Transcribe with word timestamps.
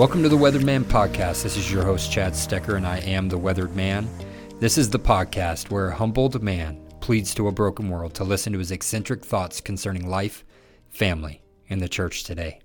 Welcome 0.00 0.22
to 0.22 0.30
the 0.30 0.36
Weathered 0.38 0.64
Man 0.64 0.82
Podcast. 0.82 1.42
This 1.42 1.58
is 1.58 1.70
your 1.70 1.84
host, 1.84 2.10
Chad 2.10 2.32
Stecker, 2.32 2.78
and 2.78 2.86
I 2.86 3.00
am 3.00 3.28
the 3.28 3.36
Weathered 3.36 3.76
Man. 3.76 4.08
This 4.58 4.78
is 4.78 4.88
the 4.88 4.98
podcast 4.98 5.70
where 5.70 5.88
a 5.88 5.94
humbled 5.94 6.42
man 6.42 6.80
pleads 7.00 7.34
to 7.34 7.48
a 7.48 7.52
broken 7.52 7.90
world 7.90 8.14
to 8.14 8.24
listen 8.24 8.54
to 8.54 8.58
his 8.58 8.70
eccentric 8.70 9.22
thoughts 9.22 9.60
concerning 9.60 10.08
life, 10.08 10.42
family, 10.88 11.42
and 11.68 11.82
the 11.82 11.88
church 11.88 12.24
today. 12.24 12.60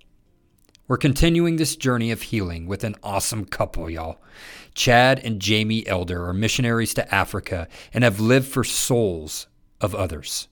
We're 0.88 0.96
continuing 0.96 1.56
this 1.56 1.76
journey 1.76 2.10
of 2.10 2.22
healing 2.22 2.66
with 2.66 2.84
an 2.84 2.96
awesome 3.02 3.44
couple, 3.44 3.90
y'all. 3.90 4.18
Chad 4.72 5.18
and 5.22 5.38
Jamie 5.38 5.86
Elder 5.86 6.24
are 6.24 6.32
missionaries 6.32 6.94
to 6.94 7.14
Africa 7.14 7.68
and 7.92 8.02
have 8.02 8.18
lived 8.18 8.48
for 8.48 8.64
souls 8.64 9.46
of 9.78 9.94
others. 9.94 10.48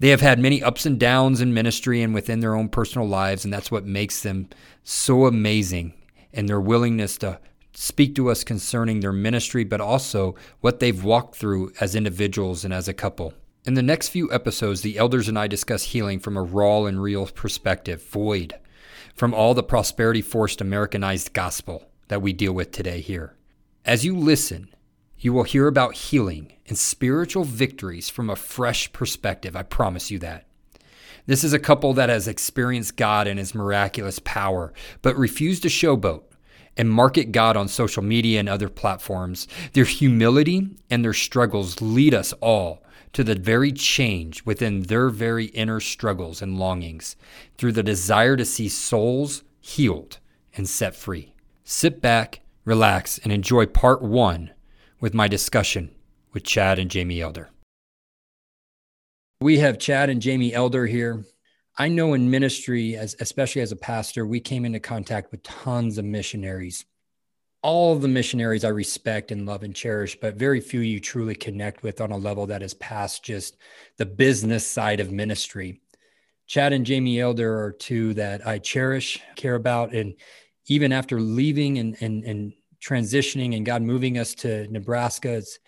They 0.00 0.08
have 0.08 0.22
had 0.22 0.40
many 0.40 0.60
ups 0.60 0.86
and 0.86 0.98
downs 0.98 1.40
in 1.40 1.54
ministry 1.54 2.02
and 2.02 2.12
within 2.12 2.40
their 2.40 2.56
own 2.56 2.68
personal 2.68 3.06
lives, 3.06 3.44
and 3.44 3.54
that's 3.54 3.70
what 3.70 3.84
makes 3.84 4.24
them 4.24 4.48
so 4.82 5.26
amazing 5.26 5.94
in 6.32 6.46
their 6.46 6.60
willingness 6.60 7.18
to 7.18 7.40
speak 7.72 8.14
to 8.16 8.30
us 8.30 8.44
concerning 8.44 9.00
their 9.00 9.12
ministry, 9.12 9.64
but 9.64 9.80
also 9.80 10.34
what 10.60 10.80
they've 10.80 11.04
walked 11.04 11.36
through 11.36 11.72
as 11.80 11.94
individuals 11.94 12.64
and 12.64 12.74
as 12.74 12.88
a 12.88 12.94
couple. 12.94 13.34
In 13.64 13.74
the 13.74 13.82
next 13.82 14.08
few 14.08 14.32
episodes, 14.32 14.80
the 14.80 14.96
elders 14.96 15.28
and 15.28 15.38
I 15.38 15.46
discuss 15.46 15.84
healing 15.84 16.18
from 16.18 16.36
a 16.36 16.42
raw 16.42 16.84
and 16.84 17.02
real 17.02 17.26
perspective, 17.26 18.02
void 18.02 18.54
from 19.14 19.34
all 19.34 19.54
the 19.54 19.62
prosperity 19.62 20.22
forced 20.22 20.60
Americanized 20.60 21.32
gospel 21.32 21.90
that 22.08 22.22
we 22.22 22.32
deal 22.32 22.52
with 22.52 22.72
today 22.72 23.00
here. 23.00 23.36
As 23.84 24.04
you 24.04 24.16
listen, 24.16 24.68
you 25.18 25.32
will 25.32 25.42
hear 25.42 25.66
about 25.66 25.94
healing 25.94 26.52
and 26.66 26.78
spiritual 26.78 27.44
victories 27.44 28.08
from 28.08 28.30
a 28.30 28.36
fresh 28.36 28.92
perspective. 28.92 29.54
I 29.54 29.62
promise 29.62 30.10
you 30.10 30.18
that. 30.20 30.46
This 31.26 31.44
is 31.44 31.52
a 31.52 31.58
couple 31.58 31.92
that 31.94 32.08
has 32.08 32.26
experienced 32.26 32.96
God 32.96 33.26
and 33.26 33.38
his 33.38 33.54
miraculous 33.54 34.18
power, 34.20 34.72
but 35.02 35.16
refused 35.16 35.62
to 35.62 35.68
showboat 35.68 36.22
and 36.80 36.90
market 36.90 37.30
God 37.30 37.58
on 37.58 37.68
social 37.68 38.02
media 38.02 38.40
and 38.40 38.48
other 38.48 38.70
platforms. 38.70 39.46
Their 39.74 39.84
humility 39.84 40.70
and 40.88 41.04
their 41.04 41.12
struggles 41.12 41.82
lead 41.82 42.14
us 42.14 42.32
all 42.40 42.82
to 43.12 43.22
the 43.22 43.34
very 43.34 43.70
change 43.70 44.46
within 44.46 44.84
their 44.84 45.10
very 45.10 45.46
inner 45.46 45.80
struggles 45.80 46.40
and 46.40 46.58
longings 46.58 47.16
through 47.58 47.72
the 47.72 47.82
desire 47.82 48.34
to 48.34 48.46
see 48.46 48.70
souls 48.70 49.42
healed 49.60 50.20
and 50.56 50.66
set 50.66 50.94
free. 50.94 51.34
Sit 51.64 52.00
back, 52.00 52.40
relax, 52.64 53.18
and 53.18 53.30
enjoy 53.30 53.66
part 53.66 54.00
one 54.00 54.50
with 55.00 55.12
my 55.12 55.28
discussion 55.28 55.90
with 56.32 56.44
Chad 56.44 56.78
and 56.78 56.90
Jamie 56.90 57.20
Elder. 57.20 57.50
We 59.42 59.58
have 59.58 59.78
Chad 59.78 60.08
and 60.08 60.22
Jamie 60.22 60.54
Elder 60.54 60.86
here. 60.86 61.26
I 61.80 61.88
know 61.88 62.12
in 62.12 62.30
ministry, 62.30 62.96
as 62.96 63.16
especially 63.20 63.62
as 63.62 63.72
a 63.72 63.76
pastor, 63.76 64.26
we 64.26 64.38
came 64.38 64.64
into 64.64 64.80
contact 64.80 65.32
with 65.32 65.42
tons 65.42 65.96
of 65.96 66.04
missionaries 66.04 66.84
all 67.62 67.94
the 67.94 68.08
missionaries 68.08 68.64
I 68.64 68.68
respect 68.68 69.30
and 69.30 69.46
love 69.46 69.62
and 69.62 69.74
cherish, 69.74 70.18
but 70.18 70.36
very 70.36 70.60
few 70.60 70.80
you 70.80 70.98
truly 70.98 71.34
connect 71.34 71.82
with 71.82 72.00
on 72.00 72.10
a 72.10 72.16
level 72.16 72.46
that 72.46 72.62
is 72.62 72.74
past 72.74 73.22
just 73.22 73.58
the 73.98 74.06
business 74.06 74.66
side 74.66 75.00
of 75.00 75.12
ministry. 75.12 75.80
Chad 76.46 76.72
and 76.72 76.86
Jamie 76.86 77.20
Elder 77.20 77.62
are 77.62 77.72
two 77.72 78.14
that 78.14 78.46
I 78.46 78.58
cherish, 78.58 79.20
care 79.36 79.56
about, 79.56 79.94
and 79.94 80.14
even 80.68 80.92
after 80.92 81.20
leaving 81.20 81.78
and 81.78 81.96
and, 82.00 82.24
and 82.24 82.52
transitioning 82.82 83.56
and 83.56 83.66
God 83.66 83.82
moving 83.82 84.16
us 84.16 84.34
to 84.36 84.66
Nebraska, 84.68 85.34
it's 85.34 85.58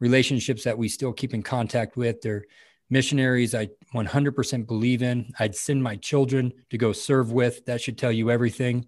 relationships 0.00 0.64
that 0.64 0.78
we 0.78 0.88
still 0.88 1.12
keep 1.12 1.34
in 1.34 1.42
contact 1.42 1.96
with. 1.96 2.22
They're 2.22 2.44
missionaries 2.92 3.54
I 3.54 3.70
100% 3.94 4.66
believe 4.66 5.02
in. 5.02 5.32
I'd 5.38 5.56
send 5.56 5.82
my 5.82 5.96
children 5.96 6.52
to 6.68 6.76
go 6.76 6.92
serve 6.92 7.32
with. 7.32 7.64
That 7.64 7.80
should 7.80 7.96
tell 7.96 8.12
you 8.12 8.30
everything. 8.30 8.86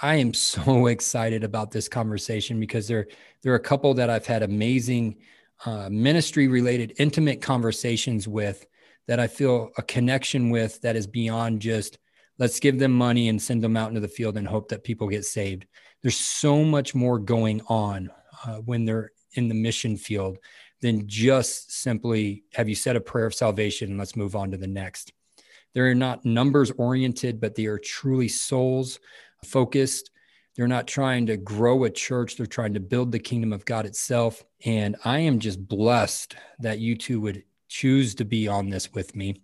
I 0.00 0.16
am 0.16 0.32
so 0.52 0.86
excited 0.86 1.44
about 1.44 1.70
this 1.70 1.88
conversation 1.88 2.58
because 2.58 2.88
there 2.88 3.06
there 3.42 3.52
are 3.52 3.56
a 3.56 3.70
couple 3.70 3.94
that 3.94 4.10
I've 4.10 4.26
had 4.26 4.42
amazing 4.42 5.18
uh, 5.66 5.88
ministry 5.90 6.48
related 6.48 6.94
intimate 6.98 7.40
conversations 7.42 8.26
with 8.26 8.66
that 9.06 9.20
I 9.20 9.26
feel 9.26 9.70
a 9.76 9.82
connection 9.82 10.50
with 10.50 10.80
that 10.80 10.96
is 10.96 11.06
beyond 11.06 11.60
just 11.60 11.98
let's 12.38 12.58
give 12.58 12.78
them 12.78 12.92
money 12.92 13.28
and 13.28 13.40
send 13.40 13.62
them 13.62 13.76
out 13.76 13.88
into 13.88 14.00
the 14.00 14.08
field 14.08 14.36
and 14.36 14.48
hope 14.48 14.68
that 14.70 14.82
people 14.82 15.08
get 15.08 15.24
saved. 15.24 15.66
There's 16.02 16.18
so 16.18 16.64
much 16.64 16.94
more 16.94 17.18
going 17.18 17.60
on 17.68 18.10
uh, 18.44 18.56
when 18.56 18.84
they're 18.84 19.12
in 19.34 19.48
the 19.48 19.54
mission 19.54 19.96
field 19.96 20.38
than 20.82 21.06
just 21.06 21.72
simply 21.72 22.44
have 22.54 22.68
you 22.68 22.74
said 22.74 22.96
a 22.96 23.00
prayer 23.00 23.26
of 23.26 23.34
salvation 23.34 23.90
and 23.90 23.98
let's 23.98 24.16
move 24.16 24.36
on 24.36 24.50
to 24.50 24.56
the 24.56 24.66
next. 24.66 25.12
They're 25.74 25.94
not 25.94 26.24
numbers 26.24 26.70
oriented, 26.72 27.40
but 27.40 27.54
they 27.54 27.66
are 27.66 27.78
truly 27.78 28.28
souls 28.28 28.98
focused. 29.44 30.10
They're 30.54 30.66
not 30.66 30.86
trying 30.86 31.26
to 31.26 31.36
grow 31.36 31.84
a 31.84 31.90
church, 31.90 32.36
they're 32.36 32.46
trying 32.46 32.74
to 32.74 32.80
build 32.80 33.12
the 33.12 33.18
kingdom 33.18 33.52
of 33.52 33.66
God 33.66 33.84
itself. 33.84 34.42
And 34.64 34.96
I 35.04 35.18
am 35.20 35.38
just 35.38 35.68
blessed 35.68 36.34
that 36.60 36.78
you 36.78 36.96
two 36.96 37.20
would 37.20 37.44
choose 37.68 38.14
to 38.14 38.24
be 38.24 38.48
on 38.48 38.70
this 38.70 38.94
with 38.94 39.14
me 39.14 39.42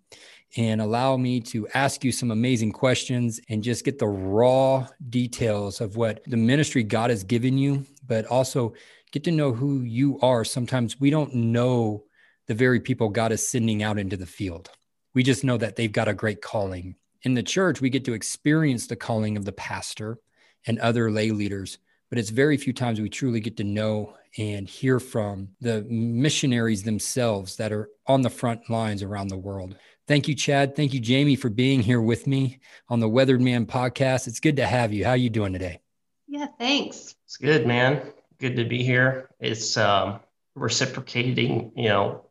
and 0.57 0.81
allow 0.81 1.17
me 1.17 1.41
to 1.41 1.67
ask 1.75 2.05
you 2.05 2.13
some 2.13 2.31
amazing 2.31 2.73
questions 2.73 3.41
and 3.49 3.63
just 3.63 3.85
get 3.85 3.99
the 3.99 4.07
raw 4.07 4.87
details 5.09 5.81
of 5.81 5.97
what 5.97 6.23
the 6.27 6.37
ministry 6.37 6.83
God 6.83 7.11
has 7.11 7.25
given 7.25 7.57
you, 7.57 7.85
but 8.07 8.27
also 8.27 8.75
get 9.13 9.25
to 9.25 9.31
know 9.31 9.53
who 9.53 9.83
you 9.83 10.19
are. 10.21 10.45
Sometimes 10.45 10.99
we 10.99 11.11
don't 11.11 11.35
know 11.35 12.05
the 12.49 12.55
very 12.55 12.81
people 12.81 13.09
God 13.09 13.33
is 13.33 13.47
sending 13.47 13.83
out 13.83 13.99
into 13.99 14.17
the 14.17 14.27
field. 14.27 14.71
We 15.15 15.23
just 15.23 15.45
know 15.45 15.59
that 15.59 15.77
they've 15.77 15.93
got 15.93 16.09
a 16.09 16.15
great 16.15 16.43
calling 16.43 16.97
in 17.25 17.35
the 17.35 17.43
church, 17.43 17.81
we 17.81 17.91
get 17.91 18.05
to 18.07 18.15
experience 18.15 18.87
the 18.87 18.97
calling 18.97 19.37
of 19.37 19.45
the 19.45 19.53
pastor 19.53 20.19
and 20.67 20.79
other 20.79 21.11
lay 21.11 21.31
leaders, 21.31 21.79
but 22.09 22.19
it's 22.19 22.31
very 22.31 22.57
few 22.57 22.73
times 22.73 23.01
we 23.01 23.09
truly 23.09 23.41
get 23.41 23.57
to 23.59 23.65
know 23.65 24.15
and 24.39 24.69
hear 24.69 24.99
from 24.99 25.49
the 25.61 25.83
missionaries 25.89 26.83
themselves 26.83 27.57
that 27.57 27.73
are 27.73 27.91
on 28.07 28.23
the 28.23 28.31
front 28.31 28.69
lines 28.71 29.03
around 29.03 29.29
the 29.29 29.37
world. 29.37 29.77
Thank 30.09 30.27
you, 30.27 30.35
Chad. 30.35 30.75
Thank 30.75 30.95
you, 30.95 31.01
Jamie, 31.01 31.37
for 31.37 31.49
being 31.49 31.81
here 31.81 32.01
with 32.01 32.27
me 32.27 32.61
on 32.89 33.01
the 33.01 33.09
Weathered 33.09 33.41
Man 33.41 33.67
podcast. 33.67 34.27
It's 34.27 34.41
good 34.41 34.57
to 34.57 34.67
have 34.67 34.93
you. 34.93 35.05
How 35.05 35.11
are 35.11 35.17
you 35.17 35.31
doing 35.31 35.53
today? 35.53 35.81
Yeah, 36.27 36.47
thanks. 36.59 37.15
It's 37.27 37.37
good, 37.37 37.67
man. 37.67 38.03
Good 38.43 38.57
to 38.57 38.65
be 38.65 38.83
here. 38.83 39.31
It's 39.39 39.77
um, 39.77 40.19
reciprocating, 40.57 41.71
you 41.77 41.89
know, 41.89 42.27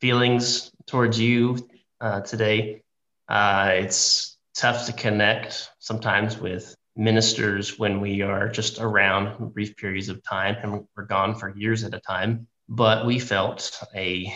feelings 0.00 0.72
towards 0.88 1.20
you 1.20 1.68
uh, 2.00 2.22
today. 2.22 2.82
Uh, 3.28 3.70
it's 3.74 4.36
tough 4.56 4.86
to 4.86 4.92
connect 4.92 5.70
sometimes 5.78 6.36
with 6.36 6.74
ministers 6.96 7.78
when 7.78 8.00
we 8.00 8.22
are 8.22 8.48
just 8.48 8.80
around 8.80 9.54
brief 9.54 9.76
periods 9.76 10.08
of 10.08 10.20
time 10.24 10.56
and 10.64 10.84
we're 10.96 11.04
gone 11.04 11.36
for 11.36 11.56
years 11.56 11.84
at 11.84 11.94
a 11.94 12.00
time. 12.00 12.48
But 12.68 13.06
we 13.06 13.20
felt 13.20 13.70
a 13.94 14.34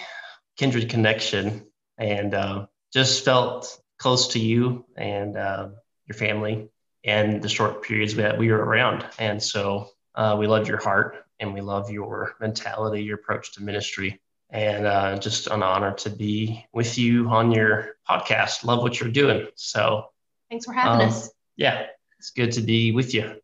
kindred 0.57 0.91
connection 0.91 1.67
and 1.99 2.35
uh, 2.35 2.67
just 2.93 3.25
felt 3.25 3.77
close 3.99 4.29
to 4.29 4.39
you 4.39 4.85
and 4.97 5.37
uh, 5.37 5.71
your 6.07 6.17
family 6.17 6.69
and 7.05 7.43
the 7.43 7.49
short 7.49 7.83
periods 7.83 8.15
that 8.15 8.39
we 8.39 8.53
were 8.53 8.65
around. 8.65 9.05
And 9.19 9.43
so 9.43 9.89
uh, 10.17 10.37
we 10.39 10.47
love 10.47 10.67
your 10.69 10.79
heart 10.79 11.27
and 11.41 11.53
we 11.53 11.61
love 11.61 11.91
your 11.91 12.35
mentality, 12.41 13.03
your 13.03 13.17
approach 13.17 13.53
to 13.53 13.63
ministry. 13.63 14.21
And 14.51 14.87
uh, 14.87 15.19
just 15.19 15.49
an 15.49 15.63
honor 15.63 15.93
to 15.95 16.11
be 16.11 16.65
with 16.73 16.97
you 16.97 17.29
on 17.29 17.51
your 17.51 17.97
podcast. 18.09 18.65
Love 18.65 18.83
what 18.83 19.01
you're 19.01 19.11
doing. 19.11 19.49
So 19.57 20.07
thanks 20.49 20.65
for 20.65 20.73
having 20.73 21.03
um, 21.03 21.09
us. 21.09 21.31
Yeah, 21.57 21.87
it's 22.19 22.31
good 22.31 22.53
to 22.53 22.61
be 22.61 22.93
with 22.93 23.13
you. 23.13 23.41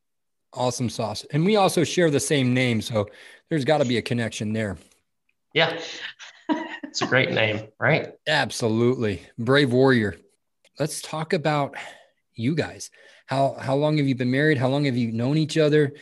Awesome 0.53 0.89
sauce. 0.89 1.27
And 1.33 1.45
we 1.45 1.57
also 1.57 1.83
share 1.83 2.11
the 2.11 2.21
same 2.21 2.55
name. 2.55 2.81
So 2.81 3.09
there's 3.51 3.65
got 3.65 3.79
to 3.79 3.85
be 3.85 3.97
a 3.97 4.03
connection 4.03 4.53
there. 4.53 4.77
Yeah. 5.55 5.79
It's 6.93 7.03
a 7.03 7.07
great 7.07 7.33
name, 7.33 7.69
right? 7.81 8.13
Absolutely. 8.27 9.23
Brave 9.39 9.73
warrior. 9.73 10.17
Let's 10.79 11.01
talk 11.01 11.33
about 11.33 11.75
you 12.35 12.55
guys. 12.55 12.91
How 13.27 13.57
how 13.59 13.77
long 13.77 13.97
have 13.97 14.07
you 14.07 14.15
been 14.15 14.31
married? 14.31 14.59
How 14.59 14.69
long 14.69 14.85
have 14.85 14.97
you 14.97 15.11
known 15.11 15.39
each 15.39 15.57
other? 15.57 15.95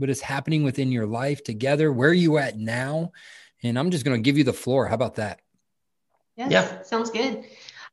What 0.00 0.08
is 0.08 0.22
happening 0.22 0.64
within 0.64 0.90
your 0.90 1.06
life 1.06 1.44
together? 1.44 1.92
Where 1.92 2.08
are 2.08 2.14
you 2.14 2.38
at 2.38 2.58
now? 2.58 3.12
And 3.62 3.78
I'm 3.78 3.90
just 3.90 4.02
going 4.02 4.16
to 4.16 4.22
give 4.22 4.38
you 4.38 4.44
the 4.44 4.52
floor. 4.54 4.86
How 4.86 4.94
about 4.94 5.16
that? 5.16 5.40
Yes, 6.36 6.50
yeah. 6.50 6.82
Sounds 6.82 7.10
good. 7.10 7.44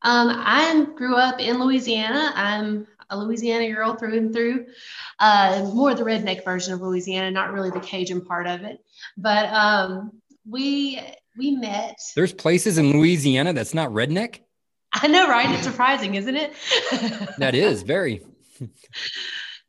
Um, 0.03 0.29
I 0.31 0.87
grew 0.95 1.17
up 1.17 1.41
in 1.41 1.59
Louisiana. 1.59 2.31
I'm 2.33 2.87
a 3.09 3.17
Louisiana 3.17 3.69
girl 3.73 3.95
through 3.95 4.17
and 4.17 4.33
through. 4.33 4.67
Uh, 5.19 5.69
more 5.73 5.93
the 5.93 6.03
redneck 6.03 6.45
version 6.45 6.73
of 6.73 6.79
Louisiana, 6.79 7.29
not 7.29 7.51
really 7.51 7.71
the 7.71 7.81
Cajun 7.81 8.21
part 8.21 8.47
of 8.47 8.61
it. 8.61 8.79
But 9.17 9.51
um, 9.51 10.21
we 10.49 11.01
we 11.37 11.51
met. 11.57 11.99
There's 12.15 12.33
places 12.33 12.77
in 12.77 12.93
Louisiana 12.93 13.51
that's 13.51 13.73
not 13.73 13.89
redneck. 13.89 14.39
I 14.93 15.07
know, 15.07 15.27
right? 15.27 15.49
It's 15.49 15.63
surprising, 15.63 16.15
isn't 16.15 16.37
it? 16.37 16.53
that 17.37 17.53
is 17.53 17.83
very. 17.83 18.23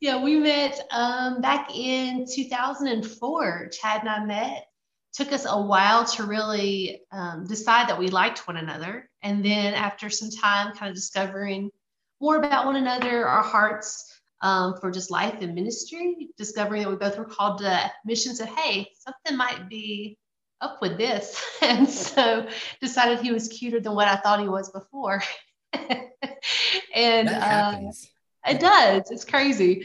yeah, 0.00 0.22
we 0.22 0.36
met 0.36 0.80
um, 0.90 1.40
back 1.40 1.74
in 1.74 2.26
2004. 2.32 3.70
Chad 3.72 4.00
and 4.00 4.08
I 4.08 4.24
met 4.24 4.68
took 5.12 5.32
us 5.32 5.46
a 5.48 5.60
while 5.60 6.04
to 6.04 6.24
really 6.24 7.00
um, 7.10 7.44
decide 7.46 7.88
that 7.88 7.98
we 7.98 8.08
liked 8.08 8.46
one 8.46 8.56
another. 8.56 9.10
And 9.22 9.44
then 9.44 9.74
after 9.74 10.10
some 10.10 10.30
time, 10.30 10.74
kind 10.74 10.90
of 10.90 10.94
discovering 10.94 11.70
more 12.20 12.36
about 12.36 12.66
one 12.66 12.76
another, 12.76 13.26
our 13.26 13.42
hearts 13.42 14.12
um, 14.42 14.76
for 14.80 14.90
just 14.90 15.10
life 15.10 15.40
and 15.40 15.54
ministry, 15.54 16.28
discovering 16.36 16.82
that 16.82 16.90
we 16.90 16.96
both 16.96 17.18
were 17.18 17.24
called 17.24 17.58
to 17.58 17.90
missions 18.04 18.38
said, 18.38 18.48
hey, 18.48 18.88
something 18.98 19.36
might 19.36 19.68
be 19.68 20.16
up 20.60 20.80
with 20.80 20.98
this. 20.98 21.44
And 21.62 21.88
so 21.90 22.46
decided 22.80 23.20
he 23.20 23.32
was 23.32 23.48
cuter 23.48 23.80
than 23.80 23.94
what 23.94 24.08
I 24.08 24.16
thought 24.16 24.40
he 24.40 24.48
was 24.48 24.70
before. 24.70 25.22
and 26.94 27.28
uh, 27.28 27.80
it 28.46 28.60
does. 28.60 29.10
It's 29.10 29.24
crazy. 29.24 29.84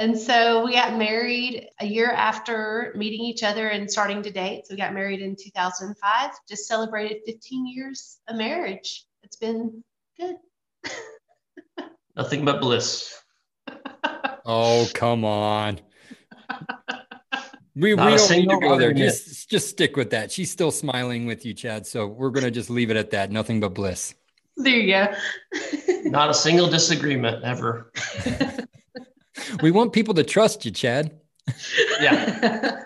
And 0.00 0.18
so 0.18 0.64
we 0.64 0.72
got 0.72 0.96
married 0.96 1.68
a 1.78 1.84
year 1.84 2.10
after 2.10 2.94
meeting 2.96 3.20
each 3.20 3.42
other 3.42 3.68
and 3.68 3.90
starting 3.90 4.22
to 4.22 4.30
date. 4.30 4.66
So 4.66 4.74
we 4.74 4.78
got 4.78 4.94
married 4.94 5.20
in 5.20 5.36
2005, 5.36 6.30
just 6.48 6.66
celebrated 6.66 7.18
15 7.26 7.66
years 7.66 8.18
of 8.26 8.36
marriage. 8.36 9.04
It's 9.22 9.36
been 9.36 9.84
good. 10.18 10.36
Nothing 12.16 12.46
but 12.46 12.62
bliss. 12.62 13.14
oh, 14.46 14.88
come 14.94 15.26
on. 15.26 15.80
We, 17.76 17.94
we 17.94 17.96
don't 17.96 18.30
need 18.30 18.48
to 18.48 18.58
go 18.58 18.78
there. 18.78 18.92
Just, 18.94 19.50
just 19.50 19.68
stick 19.68 19.96
with 19.96 20.10
that. 20.10 20.32
She's 20.32 20.50
still 20.50 20.70
smiling 20.70 21.26
with 21.26 21.44
you, 21.44 21.54
Chad. 21.54 21.86
So 21.86 22.06
we're 22.06 22.30
going 22.30 22.44
to 22.44 22.50
just 22.50 22.70
leave 22.70 22.90
it 22.90 22.96
at 22.96 23.10
that. 23.10 23.30
Nothing 23.30 23.60
but 23.60 23.74
bliss. 23.74 24.14
There 24.62 24.76
you 24.76 24.92
go. 24.92 26.10
Not 26.10 26.30
a 26.30 26.34
single 26.34 26.68
disagreement 26.68 27.42
ever. 27.44 27.90
we 29.62 29.70
want 29.70 29.92
people 29.92 30.14
to 30.14 30.24
trust 30.24 30.64
you, 30.64 30.70
Chad. 30.70 31.18
Yeah. 32.00 32.84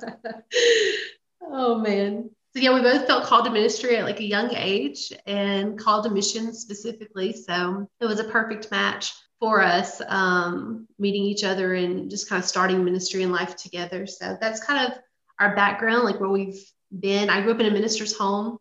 oh, 1.42 1.78
man. 1.78 2.30
So, 2.54 2.62
yeah, 2.62 2.72
we 2.72 2.82
both 2.82 3.06
felt 3.08 3.24
called 3.24 3.46
to 3.46 3.50
ministry 3.50 3.96
at 3.96 4.04
like 4.04 4.20
a 4.20 4.24
young 4.24 4.54
age 4.54 5.12
and 5.26 5.76
called 5.76 6.04
to 6.04 6.10
mission 6.10 6.54
specifically. 6.54 7.32
So 7.32 7.88
it 8.00 8.06
was 8.06 8.20
a 8.20 8.24
perfect 8.24 8.70
match 8.70 9.12
for 9.40 9.60
us 9.60 10.00
um, 10.06 10.86
meeting 10.98 11.24
each 11.24 11.42
other 11.42 11.74
and 11.74 12.08
just 12.08 12.28
kind 12.28 12.40
of 12.40 12.48
starting 12.48 12.84
ministry 12.84 13.24
and 13.24 13.32
life 13.32 13.56
together. 13.56 14.06
So 14.06 14.36
that's 14.40 14.64
kind 14.64 14.92
of 14.92 14.98
our 15.40 15.56
background, 15.56 16.04
like 16.04 16.20
where 16.20 16.30
we've 16.30 16.60
been. 16.96 17.28
I 17.28 17.42
grew 17.42 17.52
up 17.52 17.60
in 17.60 17.66
a 17.66 17.70
minister's 17.70 18.16
home 18.16 18.58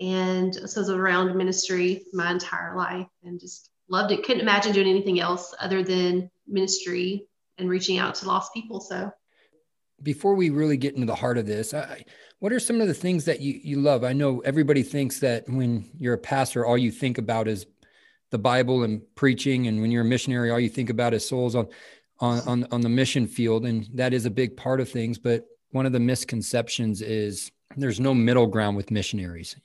and 0.00 0.54
so 0.54 0.80
I 0.80 0.82
was 0.82 0.90
around 0.90 1.34
ministry 1.36 2.04
my 2.12 2.30
entire 2.30 2.76
life 2.76 3.06
and 3.24 3.40
just 3.40 3.70
loved 3.88 4.12
it. 4.12 4.24
Couldn't 4.24 4.42
imagine 4.42 4.72
doing 4.72 4.88
anything 4.88 5.20
else 5.20 5.54
other 5.60 5.82
than 5.82 6.30
ministry 6.46 7.26
and 7.58 7.68
reaching 7.68 7.98
out 7.98 8.14
to 8.16 8.26
lost 8.26 8.52
people. 8.52 8.80
So 8.80 9.10
before 10.02 10.34
we 10.34 10.50
really 10.50 10.76
get 10.76 10.94
into 10.94 11.06
the 11.06 11.14
heart 11.14 11.38
of 11.38 11.46
this, 11.46 11.72
I, 11.72 12.04
what 12.38 12.52
are 12.52 12.60
some 12.60 12.80
of 12.80 12.88
the 12.88 12.94
things 12.94 13.24
that 13.24 13.40
you, 13.40 13.58
you 13.62 13.80
love? 13.80 14.04
I 14.04 14.12
know 14.12 14.40
everybody 14.40 14.82
thinks 14.82 15.20
that 15.20 15.48
when 15.48 15.90
you're 15.98 16.14
a 16.14 16.18
pastor, 16.18 16.66
all 16.66 16.76
you 16.76 16.90
think 16.90 17.16
about 17.16 17.48
is 17.48 17.66
the 18.30 18.38
Bible 18.38 18.82
and 18.82 19.02
preaching. 19.14 19.68
And 19.68 19.80
when 19.80 19.90
you're 19.90 20.02
a 20.02 20.06
missionary, 20.06 20.50
all 20.50 20.60
you 20.60 20.68
think 20.68 20.90
about 20.90 21.14
is 21.14 21.26
souls 21.26 21.54
on, 21.54 21.68
on, 22.20 22.40
on, 22.40 22.66
on 22.70 22.80
the 22.82 22.88
mission 22.90 23.26
field. 23.26 23.64
And 23.64 23.88
that 23.94 24.12
is 24.12 24.26
a 24.26 24.30
big 24.30 24.56
part 24.56 24.80
of 24.80 24.90
things. 24.90 25.18
But 25.18 25.46
one 25.70 25.86
of 25.86 25.92
the 25.92 26.00
misconceptions 26.00 27.00
is 27.00 27.50
there's 27.76 28.00
no 28.00 28.12
middle 28.12 28.46
ground 28.46 28.76
with 28.76 28.90
missionaries. 28.90 29.56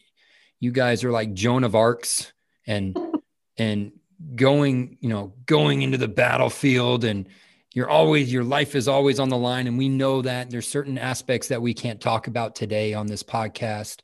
You 0.62 0.72
guys 0.72 1.04
are 1.04 1.12
like 1.12 1.34
Joan 1.34 1.66
of 1.66 1.76
Arcs 1.76 2.32
and, 2.66 2.98
and 3.58 3.92
going, 4.36 4.98
you 5.02 5.10
know, 5.10 5.34
going 5.46 5.82
into 5.82 5.98
the 5.98 6.08
battlefield 6.08 7.04
and 7.04 7.28
you're 7.74 7.90
always, 7.90 8.32
your 8.32 8.46
life 8.46 8.76
is 8.76 8.88
always 8.88 9.20
on 9.20 9.28
the 9.28 9.38
line. 9.38 9.68
And 9.68 9.78
we 9.78 9.90
know 9.90 10.22
that 10.22 10.50
there's 10.50 10.68
certain 10.68 10.98
aspects 10.98 11.50
that 11.50 11.62
we 11.62 11.74
can't 11.74 12.00
talk 12.00 12.28
about 12.28 12.56
today 12.56 12.94
on 12.94 13.08
this 13.08 13.24
podcast 13.24 14.00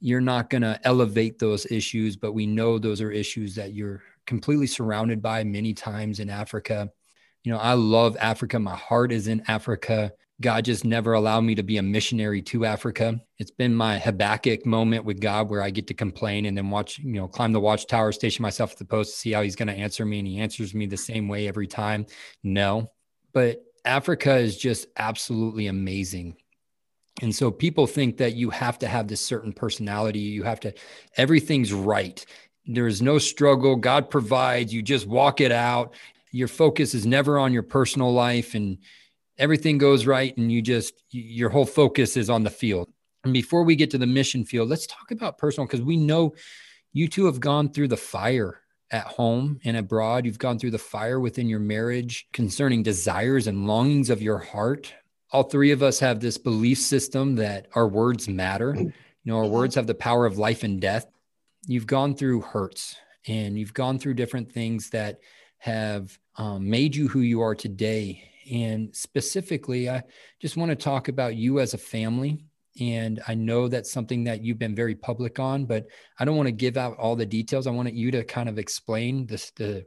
you're 0.00 0.20
not 0.20 0.50
going 0.50 0.62
to 0.62 0.78
elevate 0.84 1.38
those 1.38 1.70
issues, 1.70 2.16
but 2.16 2.32
we 2.32 2.46
know 2.46 2.78
those 2.78 3.00
are 3.00 3.10
issues 3.10 3.54
that 3.54 3.72
you're 3.72 4.02
completely 4.26 4.66
surrounded 4.66 5.22
by 5.22 5.44
many 5.44 5.72
times 5.72 6.20
in 6.20 6.28
Africa. 6.28 6.90
You 7.44 7.52
know, 7.52 7.58
I 7.58 7.74
love 7.74 8.16
Africa. 8.20 8.58
My 8.58 8.76
heart 8.76 9.12
is 9.12 9.28
in 9.28 9.42
Africa. 9.48 10.12
God 10.40 10.66
just 10.66 10.84
never 10.84 11.14
allowed 11.14 11.42
me 11.42 11.54
to 11.54 11.62
be 11.62 11.78
a 11.78 11.82
missionary 11.82 12.42
to 12.42 12.66
Africa. 12.66 13.18
It's 13.38 13.50
been 13.50 13.74
my 13.74 13.98
Habakkuk 13.98 14.66
moment 14.66 15.04
with 15.04 15.20
God 15.20 15.48
where 15.48 15.62
I 15.62 15.70
get 15.70 15.86
to 15.86 15.94
complain 15.94 16.44
and 16.44 16.56
then 16.56 16.68
watch, 16.68 16.98
you 16.98 17.14
know, 17.14 17.26
climb 17.26 17.52
the 17.52 17.60
watchtower, 17.60 18.12
station 18.12 18.42
myself 18.42 18.72
at 18.72 18.78
the 18.78 18.84
post 18.84 19.14
to 19.14 19.18
see 19.18 19.32
how 19.32 19.40
he's 19.42 19.56
going 19.56 19.68
to 19.68 19.74
answer 19.74 20.04
me. 20.04 20.18
And 20.18 20.28
he 20.28 20.40
answers 20.40 20.74
me 20.74 20.84
the 20.84 20.96
same 20.96 21.26
way 21.26 21.48
every 21.48 21.66
time. 21.66 22.04
No. 22.42 22.92
But 23.32 23.62
Africa 23.86 24.36
is 24.36 24.58
just 24.58 24.88
absolutely 24.98 25.68
amazing. 25.68 26.36
And 27.22 27.34
so 27.34 27.50
people 27.50 27.86
think 27.86 28.18
that 28.18 28.34
you 28.34 28.50
have 28.50 28.78
to 28.80 28.88
have 28.88 29.08
this 29.08 29.22
certain 29.22 29.54
personality. 29.54 30.18
You 30.18 30.42
have 30.42 30.60
to, 30.60 30.74
everything's 31.16 31.72
right. 31.72 32.22
There's 32.66 33.00
no 33.00 33.16
struggle. 33.16 33.76
God 33.76 34.10
provides. 34.10 34.74
You 34.74 34.82
just 34.82 35.06
walk 35.06 35.40
it 35.40 35.52
out. 35.52 35.94
Your 36.30 36.48
focus 36.48 36.92
is 36.92 37.06
never 37.06 37.38
on 37.38 37.54
your 37.54 37.62
personal 37.62 38.12
life 38.12 38.54
and 38.54 38.76
everything 39.38 39.78
goes 39.78 40.06
right. 40.06 40.36
And 40.36 40.50
you 40.50 40.62
just, 40.62 41.02
your 41.10 41.50
whole 41.50 41.66
focus 41.66 42.16
is 42.16 42.30
on 42.30 42.42
the 42.42 42.50
field. 42.50 42.88
And 43.24 43.32
before 43.32 43.64
we 43.64 43.76
get 43.76 43.90
to 43.90 43.98
the 43.98 44.06
mission 44.06 44.44
field, 44.44 44.68
let's 44.68 44.86
talk 44.86 45.10
about 45.10 45.38
personal 45.38 45.66
because 45.66 45.82
we 45.82 45.96
know 45.96 46.34
you 46.92 47.08
two 47.08 47.26
have 47.26 47.40
gone 47.40 47.70
through 47.70 47.88
the 47.88 47.96
fire 47.96 48.60
at 48.90 49.06
home 49.06 49.58
and 49.64 49.76
abroad. 49.76 50.24
You've 50.24 50.38
gone 50.38 50.58
through 50.58 50.70
the 50.70 50.78
fire 50.78 51.18
within 51.18 51.48
your 51.48 51.58
marriage 51.58 52.28
concerning 52.32 52.82
desires 52.82 53.46
and 53.46 53.66
longings 53.66 54.10
of 54.10 54.22
your 54.22 54.38
heart 54.38 54.92
all 55.32 55.42
three 55.42 55.72
of 55.72 55.82
us 55.82 55.98
have 55.98 56.20
this 56.20 56.38
belief 56.38 56.78
system 56.78 57.36
that 57.36 57.66
our 57.74 57.88
words 57.88 58.28
matter. 58.28 58.74
You 58.76 58.92
know, 59.24 59.38
our 59.38 59.46
words 59.46 59.74
have 59.74 59.86
the 59.86 59.94
power 59.94 60.24
of 60.24 60.38
life 60.38 60.62
and 60.62 60.80
death. 60.80 61.06
You've 61.66 61.86
gone 61.86 62.14
through 62.14 62.42
hurts 62.42 62.96
and 63.26 63.58
you've 63.58 63.74
gone 63.74 63.98
through 63.98 64.14
different 64.14 64.52
things 64.52 64.90
that 64.90 65.18
have 65.58 66.16
um, 66.36 66.70
made 66.70 66.94
you 66.94 67.08
who 67.08 67.20
you 67.20 67.40
are 67.40 67.54
today. 67.54 68.30
And 68.52 68.94
specifically, 68.94 69.88
I 69.88 70.02
just 70.40 70.56
want 70.56 70.70
to 70.70 70.76
talk 70.76 71.08
about 71.08 71.36
you 71.36 71.60
as 71.60 71.74
a 71.74 71.78
family. 71.78 72.44
And 72.80 73.20
I 73.26 73.34
know 73.34 73.68
that's 73.68 73.90
something 73.90 74.24
that 74.24 74.42
you've 74.42 74.58
been 74.58 74.74
very 74.74 74.94
public 74.94 75.38
on, 75.38 75.64
but 75.64 75.86
I 76.18 76.24
don't 76.24 76.36
want 76.36 76.48
to 76.48 76.52
give 76.52 76.76
out 76.76 76.98
all 76.98 77.16
the 77.16 77.24
details. 77.24 77.66
I 77.66 77.70
want 77.70 77.92
you 77.94 78.10
to 78.10 78.24
kind 78.24 78.48
of 78.48 78.58
explain 78.58 79.26
this, 79.26 79.50
the 79.52 79.86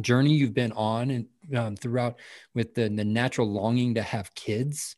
journey 0.00 0.34
you've 0.34 0.54
been 0.54 0.72
on 0.72 1.10
and 1.10 1.26
um, 1.56 1.76
throughout 1.76 2.18
with 2.54 2.74
the, 2.74 2.88
the 2.88 3.04
natural 3.04 3.50
longing 3.50 3.94
to 3.94 4.02
have 4.02 4.34
kids 4.34 4.96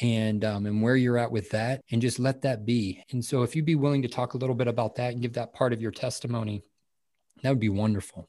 and 0.00 0.44
um, 0.44 0.66
and 0.66 0.82
where 0.82 0.96
you're 0.96 1.18
at 1.18 1.30
with 1.30 1.50
that 1.50 1.80
and 1.90 2.02
just 2.02 2.18
let 2.18 2.42
that 2.42 2.66
be 2.66 3.02
and 3.12 3.24
so 3.24 3.42
if 3.42 3.56
you'd 3.56 3.64
be 3.64 3.74
willing 3.74 4.02
to 4.02 4.08
talk 4.08 4.34
a 4.34 4.36
little 4.36 4.54
bit 4.54 4.68
about 4.68 4.94
that 4.96 5.12
and 5.12 5.22
give 5.22 5.32
that 5.32 5.54
part 5.54 5.72
of 5.72 5.80
your 5.80 5.90
testimony 5.90 6.62
that 7.42 7.48
would 7.48 7.60
be 7.60 7.70
wonderful 7.70 8.28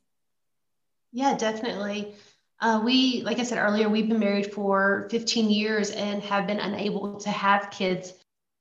yeah 1.12 1.36
definitely 1.36 2.16
uh, 2.62 2.82
we 2.84 3.22
like 3.24 3.40
i 3.40 3.44
said 3.44 3.58
earlier 3.58 3.90
we've 3.90 4.10
been 4.10 4.20
married 4.20 4.54
for 4.54 5.08
15 5.12 5.50
years 5.50 5.92
and 5.92 6.22
have 6.24 6.48
been 6.48 6.60
unable 6.60 7.20
to 7.20 7.30
have 7.30 7.72
kids 7.72 8.14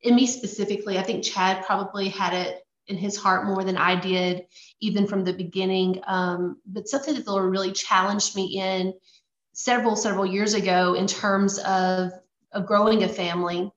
In 0.02 0.14
me 0.14 0.26
specifically 0.26 0.98
i 0.98 1.02
think 1.02 1.24
chad 1.24 1.64
probably 1.64 2.08
had 2.08 2.32
it 2.32 2.66
in 2.88 2.96
his 2.96 3.16
heart 3.16 3.46
more 3.46 3.64
than 3.64 3.76
I 3.76 3.98
did, 3.98 4.46
even 4.80 5.06
from 5.06 5.24
the 5.24 5.32
beginning. 5.32 6.00
Um, 6.06 6.58
but 6.66 6.88
something 6.88 7.14
that 7.14 7.24
the 7.24 7.32
Lord 7.32 7.50
really 7.50 7.72
challenged 7.72 8.36
me 8.36 8.60
in 8.60 8.94
several, 9.52 9.96
several 9.96 10.26
years 10.26 10.54
ago 10.54 10.94
in 10.94 11.06
terms 11.06 11.58
of, 11.58 12.12
of 12.52 12.66
growing 12.66 13.02
a 13.02 13.08
family. 13.08 13.70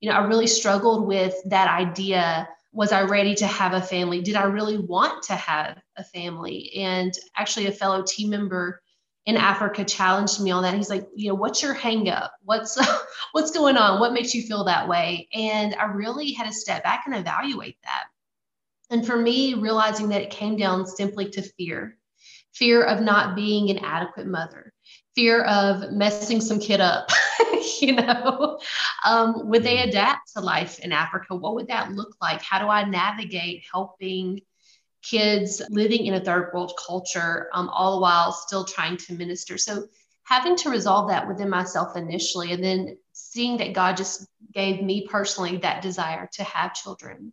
You 0.00 0.10
know, 0.10 0.16
I 0.16 0.26
really 0.26 0.46
struggled 0.46 1.06
with 1.06 1.34
that 1.46 1.68
idea. 1.68 2.48
Was 2.72 2.92
I 2.92 3.02
ready 3.02 3.34
to 3.36 3.46
have 3.46 3.74
a 3.74 3.82
family? 3.82 4.20
Did 4.20 4.36
I 4.36 4.44
really 4.44 4.78
want 4.78 5.22
to 5.24 5.34
have 5.34 5.78
a 5.96 6.04
family? 6.04 6.72
And 6.76 7.12
actually, 7.36 7.66
a 7.66 7.72
fellow 7.72 8.02
team 8.06 8.30
member 8.30 8.82
in 9.26 9.36
Africa 9.36 9.84
challenged 9.84 10.40
me 10.40 10.50
on 10.50 10.62
that. 10.62 10.74
He's 10.74 10.90
like, 10.90 11.06
you 11.14 11.28
know, 11.28 11.34
what's 11.34 11.62
your 11.62 11.74
hangup? 11.74 12.30
What's 12.44 12.78
what's 13.32 13.52
going 13.52 13.76
on? 13.76 14.00
What 14.00 14.12
makes 14.12 14.34
you 14.34 14.42
feel 14.42 14.64
that 14.64 14.88
way? 14.88 15.28
And 15.32 15.74
I 15.76 15.84
really 15.84 16.32
had 16.32 16.46
to 16.46 16.52
step 16.52 16.82
back 16.82 17.04
and 17.06 17.14
evaluate 17.14 17.76
that. 17.84 18.04
And 18.90 19.06
for 19.06 19.16
me, 19.16 19.54
realizing 19.54 20.08
that 20.10 20.22
it 20.22 20.30
came 20.30 20.56
down 20.56 20.86
simply 20.86 21.30
to 21.30 21.42
fear 21.42 21.96
fear 22.54 22.84
of 22.84 23.00
not 23.00 23.34
being 23.34 23.70
an 23.70 23.78
adequate 23.78 24.26
mother, 24.26 24.72
fear 25.14 25.42
of 25.44 25.92
messing 25.92 26.40
some 26.40 26.60
kid 26.60 26.80
up. 26.80 27.08
you 27.80 27.94
know, 27.94 28.60
um, 29.04 29.48
would 29.48 29.62
they 29.62 29.76
mm-hmm. 29.76 29.88
adapt 29.88 30.32
to 30.34 30.40
life 30.40 30.78
in 30.80 30.92
Africa? 30.92 31.34
What 31.34 31.54
would 31.54 31.68
that 31.68 31.92
look 31.92 32.14
like? 32.20 32.42
How 32.42 32.58
do 32.58 32.66
I 32.66 32.84
navigate 32.84 33.64
helping 33.70 34.40
kids 35.02 35.62
living 35.70 36.06
in 36.06 36.14
a 36.14 36.24
third 36.24 36.50
world 36.54 36.72
culture, 36.84 37.48
um, 37.52 37.68
all 37.68 37.96
the 37.96 38.02
while 38.02 38.32
still 38.32 38.64
trying 38.64 38.96
to 38.96 39.14
minister? 39.14 39.58
So, 39.58 39.88
having 40.24 40.56
to 40.56 40.70
resolve 40.70 41.08
that 41.08 41.26
within 41.26 41.50
myself 41.50 41.96
initially, 41.96 42.52
and 42.52 42.62
then 42.62 42.96
seeing 43.12 43.58
that 43.58 43.74
God 43.74 43.96
just 43.96 44.26
gave 44.52 44.82
me 44.82 45.06
personally 45.08 45.58
that 45.58 45.82
desire 45.82 46.28
to 46.34 46.44
have 46.44 46.74
children 46.74 47.32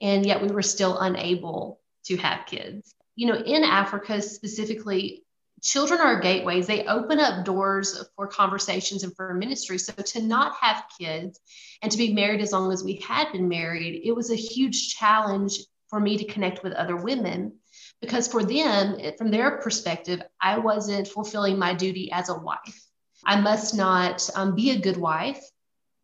and 0.00 0.26
yet 0.26 0.42
we 0.42 0.48
were 0.48 0.62
still 0.62 0.98
unable 0.98 1.80
to 2.04 2.16
have 2.16 2.46
kids. 2.46 2.94
You 3.14 3.28
know, 3.28 3.36
in 3.36 3.64
Africa 3.64 4.20
specifically, 4.20 5.24
children 5.62 6.00
are 6.00 6.20
gateways. 6.20 6.66
They 6.66 6.84
open 6.84 7.18
up 7.18 7.44
doors 7.44 8.06
for 8.14 8.26
conversations 8.26 9.04
and 9.04 9.14
for 9.16 9.32
ministry. 9.34 9.78
So 9.78 9.92
to 9.94 10.22
not 10.22 10.54
have 10.60 10.84
kids 10.98 11.40
and 11.82 11.90
to 11.90 11.98
be 11.98 12.12
married 12.12 12.42
as 12.42 12.52
long 12.52 12.72
as 12.72 12.84
we 12.84 12.96
had 12.96 13.32
been 13.32 13.48
married, 13.48 14.02
it 14.04 14.12
was 14.12 14.30
a 14.30 14.36
huge 14.36 14.94
challenge 14.94 15.58
for 15.88 16.00
me 16.00 16.18
to 16.18 16.24
connect 16.24 16.62
with 16.62 16.72
other 16.72 16.96
women 16.96 17.52
because 18.00 18.28
for 18.28 18.42
them, 18.42 18.98
from 19.16 19.30
their 19.30 19.58
perspective, 19.58 20.20
I 20.40 20.58
wasn't 20.58 21.08
fulfilling 21.08 21.58
my 21.58 21.74
duty 21.74 22.10
as 22.12 22.28
a 22.28 22.38
wife. 22.38 22.86
I 23.24 23.40
must 23.40 23.74
not 23.74 24.28
um, 24.34 24.54
be 24.54 24.70
a 24.70 24.78
good 24.78 24.96
wife. 24.96 25.42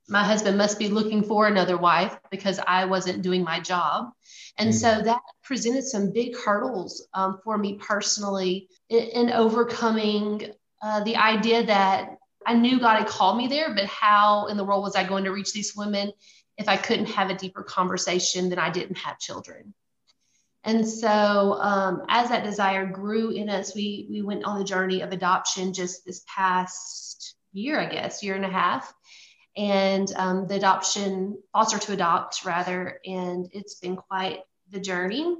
My 0.08 0.24
husband 0.24 0.58
must 0.58 0.78
be 0.78 0.88
looking 0.88 1.22
for 1.22 1.46
another 1.46 1.76
wife 1.76 2.18
because 2.30 2.58
I 2.66 2.86
wasn't 2.86 3.22
doing 3.22 3.44
my 3.44 3.60
job. 3.60 4.10
And 4.58 4.70
mm. 4.70 4.74
so 4.74 5.00
that 5.02 5.20
presented 5.44 5.84
some 5.84 6.12
big 6.12 6.36
hurdles 6.36 7.06
um, 7.14 7.38
for 7.44 7.56
me 7.56 7.78
personally 7.80 8.68
in, 8.88 9.28
in 9.28 9.30
overcoming 9.30 10.52
uh, 10.82 11.04
the 11.04 11.16
idea 11.16 11.64
that 11.66 12.16
I 12.44 12.54
knew 12.54 12.80
God 12.80 12.98
had 12.98 13.06
called 13.06 13.38
me 13.38 13.46
there, 13.46 13.72
but 13.74 13.84
how 13.86 14.46
in 14.46 14.56
the 14.56 14.64
world 14.64 14.82
was 14.82 14.96
I 14.96 15.04
going 15.04 15.24
to 15.24 15.32
reach 15.32 15.52
these 15.52 15.76
women 15.76 16.12
if 16.62 16.68
I 16.68 16.76
couldn't 16.76 17.06
have 17.06 17.28
a 17.28 17.34
deeper 17.34 17.62
conversation 17.62 18.48
than 18.48 18.58
I 18.58 18.70
didn't 18.70 18.98
have 18.98 19.18
children? 19.18 19.74
And 20.64 20.88
so, 20.88 21.58
um, 21.60 22.02
as 22.08 22.28
that 22.28 22.44
desire 22.44 22.86
grew 22.86 23.30
in 23.30 23.50
us, 23.50 23.74
we 23.74 24.06
we 24.08 24.22
went 24.22 24.44
on 24.44 24.58
the 24.58 24.64
journey 24.64 25.00
of 25.00 25.10
adoption 25.10 25.72
just 25.72 26.06
this 26.06 26.22
past 26.28 27.34
year, 27.52 27.80
I 27.80 27.86
guess, 27.86 28.22
year 28.22 28.36
and 28.36 28.44
a 28.44 28.48
half, 28.48 28.94
and 29.56 30.10
um, 30.14 30.46
the 30.46 30.54
adoption 30.54 31.36
foster 31.52 31.78
to 31.80 31.92
adopt 31.92 32.44
rather, 32.44 33.00
and 33.04 33.48
it's 33.52 33.74
been 33.74 33.96
quite 33.96 34.38
the 34.70 34.78
journey. 34.78 35.36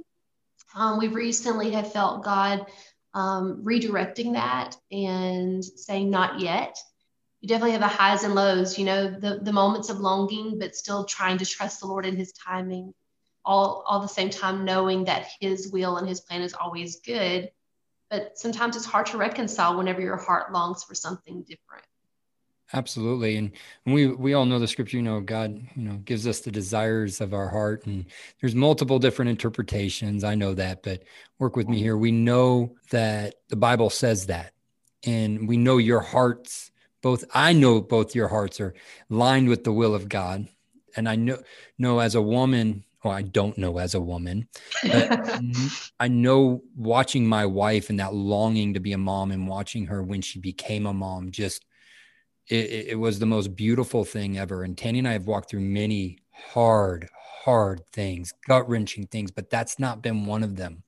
Um, 0.75 0.99
we 0.99 1.07
recently 1.07 1.71
have 1.71 1.93
felt 1.93 2.25
God 2.25 2.65
um, 3.13 3.63
redirecting 3.63 4.33
that 4.33 4.75
and 4.91 5.63
saying 5.63 6.09
not 6.09 6.41
yet. 6.41 6.77
You 7.43 7.49
definitely 7.49 7.73
have 7.73 7.81
the 7.81 7.87
highs 7.87 8.23
and 8.23 8.33
lows, 8.33 8.79
you 8.79 8.85
know, 8.85 9.11
the 9.11 9.39
the 9.43 9.53
moments 9.53 9.89
of 9.89 9.99
longing, 9.99 10.57
but 10.57 10.75
still 10.75 11.05
trying 11.05 11.37
to 11.37 11.45
trust 11.45 11.81
the 11.81 11.87
Lord 11.87 12.07
in 12.07 12.15
His 12.15 12.31
timing 12.31 12.95
all 13.45 13.83
all 13.87 13.99
the 13.99 14.07
same 14.07 14.29
time 14.29 14.65
knowing 14.65 15.05
that 15.05 15.27
his 15.39 15.71
will 15.71 15.97
and 15.97 16.07
his 16.07 16.21
plan 16.21 16.41
is 16.41 16.53
always 16.53 16.97
good. 17.01 17.51
But 18.09 18.37
sometimes 18.37 18.75
it's 18.75 18.85
hard 18.85 19.07
to 19.07 19.17
reconcile 19.17 19.77
whenever 19.77 20.01
your 20.01 20.17
heart 20.17 20.51
longs 20.51 20.83
for 20.83 20.93
something 20.93 21.41
different. 21.41 21.85
Absolutely. 22.71 23.37
And 23.37 23.51
we 23.85 24.07
we 24.07 24.33
all 24.33 24.45
know 24.45 24.59
the 24.59 24.67
scripture 24.67 24.97
you 24.97 25.03
know 25.03 25.19
god 25.19 25.61
you 25.75 25.83
know 25.83 25.97
gives 25.97 26.25
us 26.25 26.39
the 26.39 26.51
desires 26.51 27.21
of 27.21 27.33
our 27.33 27.49
heart 27.49 27.85
and 27.85 28.05
there's 28.39 28.55
multiple 28.55 28.99
different 28.99 29.29
interpretations. 29.29 30.23
I 30.23 30.35
know 30.35 30.53
that 30.53 30.83
but 30.83 31.03
work 31.39 31.55
with 31.55 31.67
me 31.67 31.79
here. 31.79 31.97
We 31.97 32.11
know 32.11 32.75
that 32.89 33.35
the 33.49 33.55
bible 33.55 33.89
says 33.89 34.27
that 34.27 34.53
and 35.05 35.47
we 35.47 35.57
know 35.57 35.77
your 35.77 35.99
hearts 35.99 36.71
both 37.03 37.23
i 37.35 37.53
know 37.53 37.79
both 37.79 38.15
your 38.15 38.29
hearts 38.29 38.59
are 38.59 38.73
lined 39.09 39.47
with 39.47 39.63
the 39.63 39.71
will 39.71 39.93
of 39.93 40.09
god 40.09 40.47
and 40.95 41.07
i 41.07 41.15
know 41.15 41.37
know 41.77 41.99
as 41.99 42.15
a 42.15 42.21
woman 42.21 42.83
well, 43.03 43.13
I 43.13 43.21
don't 43.21 43.57
know 43.57 43.79
as 43.79 43.95
a 43.95 43.99
woman, 43.99 44.47
but 44.81 45.41
I 45.99 46.07
know 46.07 46.63
watching 46.75 47.27
my 47.27 47.45
wife 47.45 47.89
and 47.89 47.99
that 47.99 48.13
longing 48.13 48.73
to 48.73 48.79
be 48.79 48.93
a 48.93 48.97
mom 48.97 49.31
and 49.31 49.47
watching 49.47 49.87
her 49.87 50.01
when 50.01 50.21
she 50.21 50.39
became 50.39 50.85
a 50.85 50.93
mom, 50.93 51.31
just 51.31 51.65
it, 52.47 52.87
it 52.89 52.99
was 52.99 53.19
the 53.19 53.25
most 53.25 53.55
beautiful 53.55 54.05
thing 54.05 54.37
ever. 54.37 54.63
And 54.63 54.77
Tanny 54.77 54.99
and 54.99 55.07
I 55.07 55.13
have 55.13 55.27
walked 55.27 55.49
through 55.49 55.61
many 55.61 56.19
hard, 56.31 57.09
hard 57.43 57.81
things, 57.91 58.33
gut 58.47 58.69
wrenching 58.69 59.07
things, 59.07 59.31
but 59.31 59.49
that's 59.49 59.79
not 59.79 60.01
been 60.01 60.25
one 60.25 60.43
of 60.43 60.55
them. 60.55 60.83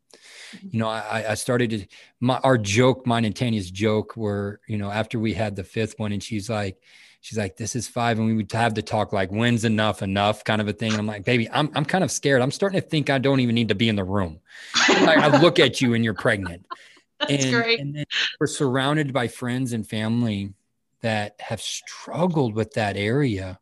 Mm-hmm. 0.56 0.68
You 0.72 0.80
know, 0.80 0.90
I, 0.90 1.32
I 1.32 1.34
started 1.36 1.70
to 1.72 1.86
my 2.20 2.38
our 2.40 2.58
joke, 2.58 3.06
mine 3.06 3.26
and 3.26 3.36
Tanya's 3.36 3.72
joke, 3.72 4.16
were 4.18 4.60
you 4.68 4.78
know 4.78 4.92
after 4.92 5.20
we 5.20 5.34
had 5.34 5.56
the 5.56 5.64
fifth 5.64 5.98
one, 5.98 6.12
and 6.12 6.22
she's 6.24 6.50
like, 6.50 6.78
she's 7.26 7.40
like, 7.40 7.58
this 7.58 7.76
is 7.76 7.88
five. 7.88 8.20
And 8.20 8.28
we 8.28 8.34
would 8.36 8.52
have 8.52 8.76
to 8.76 8.84
talk 8.84 9.12
like, 9.12 9.32
when's 9.32 9.66
enough, 9.66 10.04
enough 10.04 10.44
kind 10.44 10.62
of 10.62 10.68
a 10.68 10.74
thing. 10.74 10.92
And 10.92 11.00
I'm 11.00 11.08
like, 11.08 11.26
baby, 11.26 11.50
I'm, 11.50 11.72
I'm 11.74 11.84
kind 11.84 12.04
of 12.04 12.12
scared. 12.12 12.40
I'm 12.44 12.52
starting 12.52 12.80
to 12.80 12.88
think 12.88 13.10
I 13.10 13.18
don't 13.18 13.40
even 13.40 13.56
need 13.56 13.70
to 13.70 13.76
be 13.76 13.90
in 13.90 13.96
the 13.96 14.04
room. 14.04 14.40
like, 14.88 15.18
I 15.18 15.42
look 15.42 15.58
at 15.58 15.82
you 15.82 15.96
and 15.96 16.04
you're 16.04 16.14
pregnant. 16.14 16.68
That's 17.20 17.46
and, 17.46 17.54
great. 17.54 17.80
And 17.80 17.96
then 17.96 18.06
we're 18.40 18.46
surrounded 18.46 19.12
by 19.12 19.28
friends 19.28 19.74
and 19.74 19.88
family 19.88 20.54
that 21.02 21.36
have 21.40 21.62
struggled 21.62 22.54
with 22.54 22.74
that 22.74 22.96
area, 22.96 23.60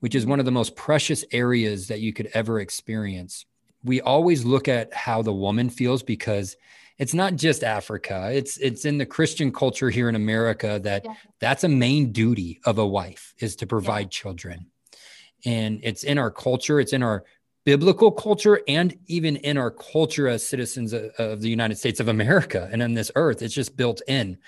which 0.00 0.16
is 0.16 0.26
one 0.26 0.40
of 0.40 0.44
the 0.44 0.50
most 0.50 0.74
precious 0.74 1.24
areas 1.30 1.86
that 1.88 2.00
you 2.00 2.12
could 2.12 2.28
ever 2.34 2.58
experience. 2.58 3.46
We 3.86 4.00
always 4.00 4.44
look 4.44 4.68
at 4.68 4.92
how 4.92 5.22
the 5.22 5.32
woman 5.32 5.70
feels 5.70 6.02
because 6.02 6.56
it's 6.98 7.14
not 7.14 7.36
just 7.36 7.62
Africa. 7.62 8.30
It's 8.32 8.56
it's 8.58 8.84
in 8.84 8.98
the 8.98 9.06
Christian 9.06 9.52
culture 9.52 9.90
here 9.90 10.08
in 10.08 10.14
America 10.14 10.80
that 10.82 11.04
yeah. 11.04 11.14
that's 11.40 11.64
a 11.64 11.68
main 11.68 12.12
duty 12.12 12.60
of 12.64 12.78
a 12.78 12.86
wife 12.86 13.34
is 13.38 13.56
to 13.56 13.66
provide 13.66 14.06
yeah. 14.06 14.20
children. 14.20 14.66
And 15.44 15.80
it's 15.82 16.04
in 16.04 16.18
our 16.18 16.30
culture, 16.30 16.80
it's 16.80 16.92
in 16.92 17.02
our 17.02 17.24
biblical 17.64 18.10
culture 18.10 18.60
and 18.66 18.96
even 19.06 19.36
in 19.36 19.58
our 19.58 19.70
culture 19.70 20.28
as 20.28 20.46
citizens 20.46 20.92
of, 20.92 21.10
of 21.18 21.40
the 21.40 21.48
United 21.48 21.76
States 21.76 22.00
of 22.00 22.08
America 22.08 22.68
and 22.72 22.82
on 22.82 22.94
this 22.94 23.10
earth. 23.14 23.42
It's 23.42 23.54
just 23.54 23.76
built 23.76 24.00
in. 24.08 24.38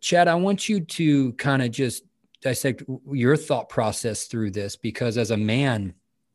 Chad, 0.00 0.28
I 0.28 0.34
want 0.34 0.68
you 0.68 0.80
to 0.80 1.32
kind 1.34 1.62
of 1.62 1.70
just 1.70 2.04
dissect 2.42 2.82
your 3.10 3.36
thought 3.36 3.68
process 3.68 4.24
through 4.24 4.50
this 4.50 4.76
because 4.76 5.16
as 5.16 5.30
a 5.30 5.36
man, 5.36 5.94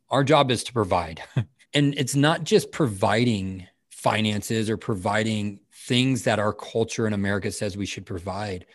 our 0.10 0.24
job 0.24 0.50
is 0.50 0.64
to 0.64 0.74
provide. 0.74 1.22
and 1.74 1.94
it's 1.98 2.16
not 2.16 2.44
just 2.44 2.72
providing 2.72 3.68
finances 3.90 4.70
or 4.70 4.78
providing 4.78 5.60
things 5.74 6.24
that 6.24 6.40
our 6.40 6.54
culture 6.54 7.08
in 7.08 7.14
America 7.14 7.52
says 7.52 7.76
we 7.76 7.86
should 7.86 8.06
provide, 8.06 8.66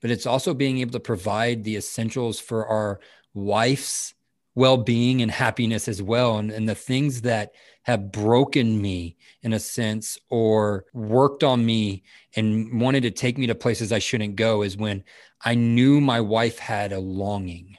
but 0.00 0.10
it's 0.10 0.26
also 0.26 0.54
being 0.54 0.78
able 0.78 0.92
to 0.92 1.00
provide 1.00 1.64
the 1.64 1.76
essentials 1.76 2.40
for 2.40 2.66
our 2.66 3.00
wife's 3.34 4.14
well-being 4.54 5.22
and 5.22 5.30
happiness 5.30 5.88
as 5.88 6.02
well 6.02 6.36
and, 6.36 6.50
and 6.50 6.68
the 6.68 6.74
things 6.74 7.22
that 7.22 7.52
have 7.84 8.12
broken 8.12 8.80
me 8.80 9.16
in 9.42 9.52
a 9.52 9.58
sense 9.58 10.18
or 10.28 10.84
worked 10.92 11.42
on 11.42 11.64
me 11.64 12.02
and 12.36 12.80
wanted 12.80 13.02
to 13.02 13.10
take 13.10 13.38
me 13.38 13.46
to 13.46 13.54
places 13.54 13.92
I 13.92 13.98
shouldn't 13.98 14.36
go 14.36 14.62
is 14.62 14.76
when 14.76 15.04
I 15.42 15.54
knew 15.54 16.00
my 16.00 16.20
wife 16.20 16.58
had 16.58 16.92
a 16.92 17.00
longing 17.00 17.78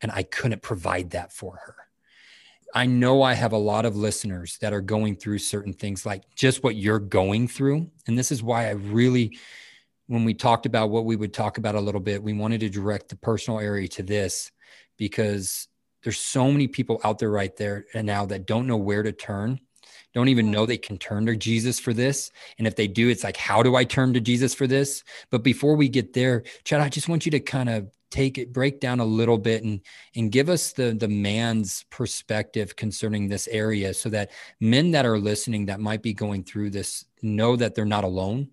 and 0.00 0.10
I 0.10 0.22
couldn't 0.22 0.62
provide 0.62 1.10
that 1.10 1.32
for 1.32 1.56
her. 1.56 1.85
I 2.74 2.86
know 2.86 3.22
I 3.22 3.34
have 3.34 3.52
a 3.52 3.58
lot 3.58 3.84
of 3.84 3.96
listeners 3.96 4.58
that 4.60 4.72
are 4.72 4.80
going 4.80 5.16
through 5.16 5.38
certain 5.38 5.72
things 5.72 6.04
like 6.04 6.22
just 6.34 6.62
what 6.62 6.76
you're 6.76 6.98
going 6.98 7.48
through. 7.48 7.90
And 8.06 8.18
this 8.18 8.30
is 8.30 8.42
why 8.42 8.66
I 8.66 8.72
really, 8.72 9.38
when 10.06 10.24
we 10.24 10.34
talked 10.34 10.66
about 10.66 10.90
what 10.90 11.04
we 11.04 11.16
would 11.16 11.32
talk 11.32 11.58
about 11.58 11.74
a 11.74 11.80
little 11.80 12.00
bit, 12.00 12.22
we 12.22 12.32
wanted 12.32 12.60
to 12.60 12.68
direct 12.68 13.08
the 13.08 13.16
personal 13.16 13.60
area 13.60 13.88
to 13.88 14.02
this 14.02 14.50
because 14.96 15.68
there's 16.02 16.18
so 16.18 16.50
many 16.50 16.68
people 16.68 17.00
out 17.04 17.18
there 17.18 17.30
right 17.30 17.56
there 17.56 17.86
and 17.94 18.06
now 18.06 18.26
that 18.26 18.46
don't 18.46 18.66
know 18.66 18.76
where 18.76 19.02
to 19.02 19.12
turn 19.12 19.60
don't 20.16 20.28
even 20.28 20.46
mm-hmm. 20.46 20.52
know 20.52 20.64
they 20.64 20.78
can 20.78 20.96
turn 20.96 21.26
to 21.26 21.36
Jesus 21.36 21.78
for 21.78 21.92
this. 21.92 22.30
And 22.56 22.66
if 22.66 22.74
they 22.74 22.88
do, 22.88 23.10
it's 23.10 23.22
like, 23.22 23.36
how 23.36 23.62
do 23.62 23.76
I 23.76 23.84
turn 23.84 24.14
to 24.14 24.20
Jesus 24.20 24.54
for 24.54 24.66
this? 24.66 25.04
But 25.30 25.42
before 25.42 25.76
we 25.76 25.90
get 25.90 26.14
there, 26.14 26.44
Chad, 26.64 26.80
I 26.80 26.88
just 26.88 27.06
want 27.06 27.26
you 27.26 27.32
to 27.32 27.40
kind 27.40 27.68
of 27.68 27.90
take 28.10 28.38
it 28.38 28.52
break 28.52 28.80
down 28.80 29.00
a 29.00 29.04
little 29.04 29.38
bit 29.38 29.64
and 29.64 29.80
and 30.14 30.30
give 30.30 30.48
us 30.48 30.72
the 30.72 30.94
the 30.94 31.08
man's 31.08 31.84
perspective 31.90 32.76
concerning 32.76 33.28
this 33.28 33.48
area 33.48 33.92
so 33.92 34.08
that 34.08 34.30
men 34.60 34.90
that 34.92 35.04
are 35.06 35.18
listening 35.18 35.66
that 35.66 35.80
might 35.80 36.02
be 36.02 36.14
going 36.14 36.44
through 36.44 36.70
this 36.70 37.04
know 37.22 37.56
that 37.56 37.74
they're 37.74 37.84
not 37.84 38.04
alone 38.04 38.48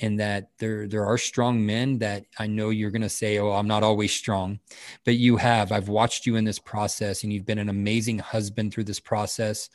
and 0.00 0.18
that 0.18 0.50
there 0.58 0.88
there 0.88 1.06
are 1.06 1.16
strong 1.16 1.64
men 1.64 1.98
that 1.98 2.24
I 2.38 2.46
know 2.46 2.70
you're 2.70 2.90
going 2.90 3.02
to 3.02 3.08
say 3.08 3.38
oh 3.38 3.52
I'm 3.52 3.68
not 3.68 3.82
always 3.82 4.12
strong 4.12 4.58
but 5.04 5.16
you 5.16 5.36
have. 5.36 5.72
I've 5.72 5.88
watched 5.88 6.26
you 6.26 6.36
in 6.36 6.44
this 6.44 6.58
process 6.58 7.22
and 7.22 7.32
you've 7.32 7.46
been 7.46 7.58
an 7.58 7.68
amazing 7.68 8.18
husband 8.18 8.72
through 8.72 8.84
this 8.84 9.00
process 9.00 9.70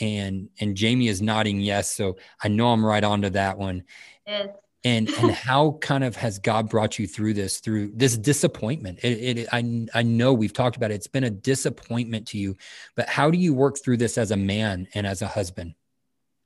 and 0.00 0.48
and 0.60 0.76
Jamie 0.76 1.08
is 1.08 1.20
nodding 1.20 1.60
yes 1.60 1.90
so 1.90 2.16
I 2.42 2.48
know 2.48 2.72
I'm 2.72 2.84
right 2.84 3.04
on 3.04 3.22
to 3.22 3.30
that 3.30 3.58
one. 3.58 3.84
Yes 4.26 4.48
and 4.84 5.08
and 5.08 5.30
how 5.46 5.78
kind 5.80 6.04
of 6.04 6.16
has 6.16 6.38
God 6.38 6.68
brought 6.68 6.98
you 6.98 7.06
through 7.06 7.34
this 7.34 7.60
through 7.60 7.92
this 7.94 8.16
disappointment? 8.16 9.00
It, 9.02 9.38
it, 9.38 9.48
I 9.52 9.86
I 9.94 10.02
know 10.02 10.32
we've 10.32 10.52
talked 10.52 10.76
about 10.76 10.90
it. 10.90 10.94
It's 10.94 11.06
been 11.06 11.24
a 11.24 11.30
disappointment 11.30 12.28
to 12.28 12.38
you, 12.38 12.56
but 12.96 13.08
how 13.08 13.30
do 13.30 13.38
you 13.38 13.54
work 13.54 13.78
through 13.78 13.98
this 13.98 14.18
as 14.18 14.30
a 14.30 14.36
man 14.36 14.88
and 14.94 15.06
as 15.06 15.22
a 15.22 15.26
husband? 15.26 15.74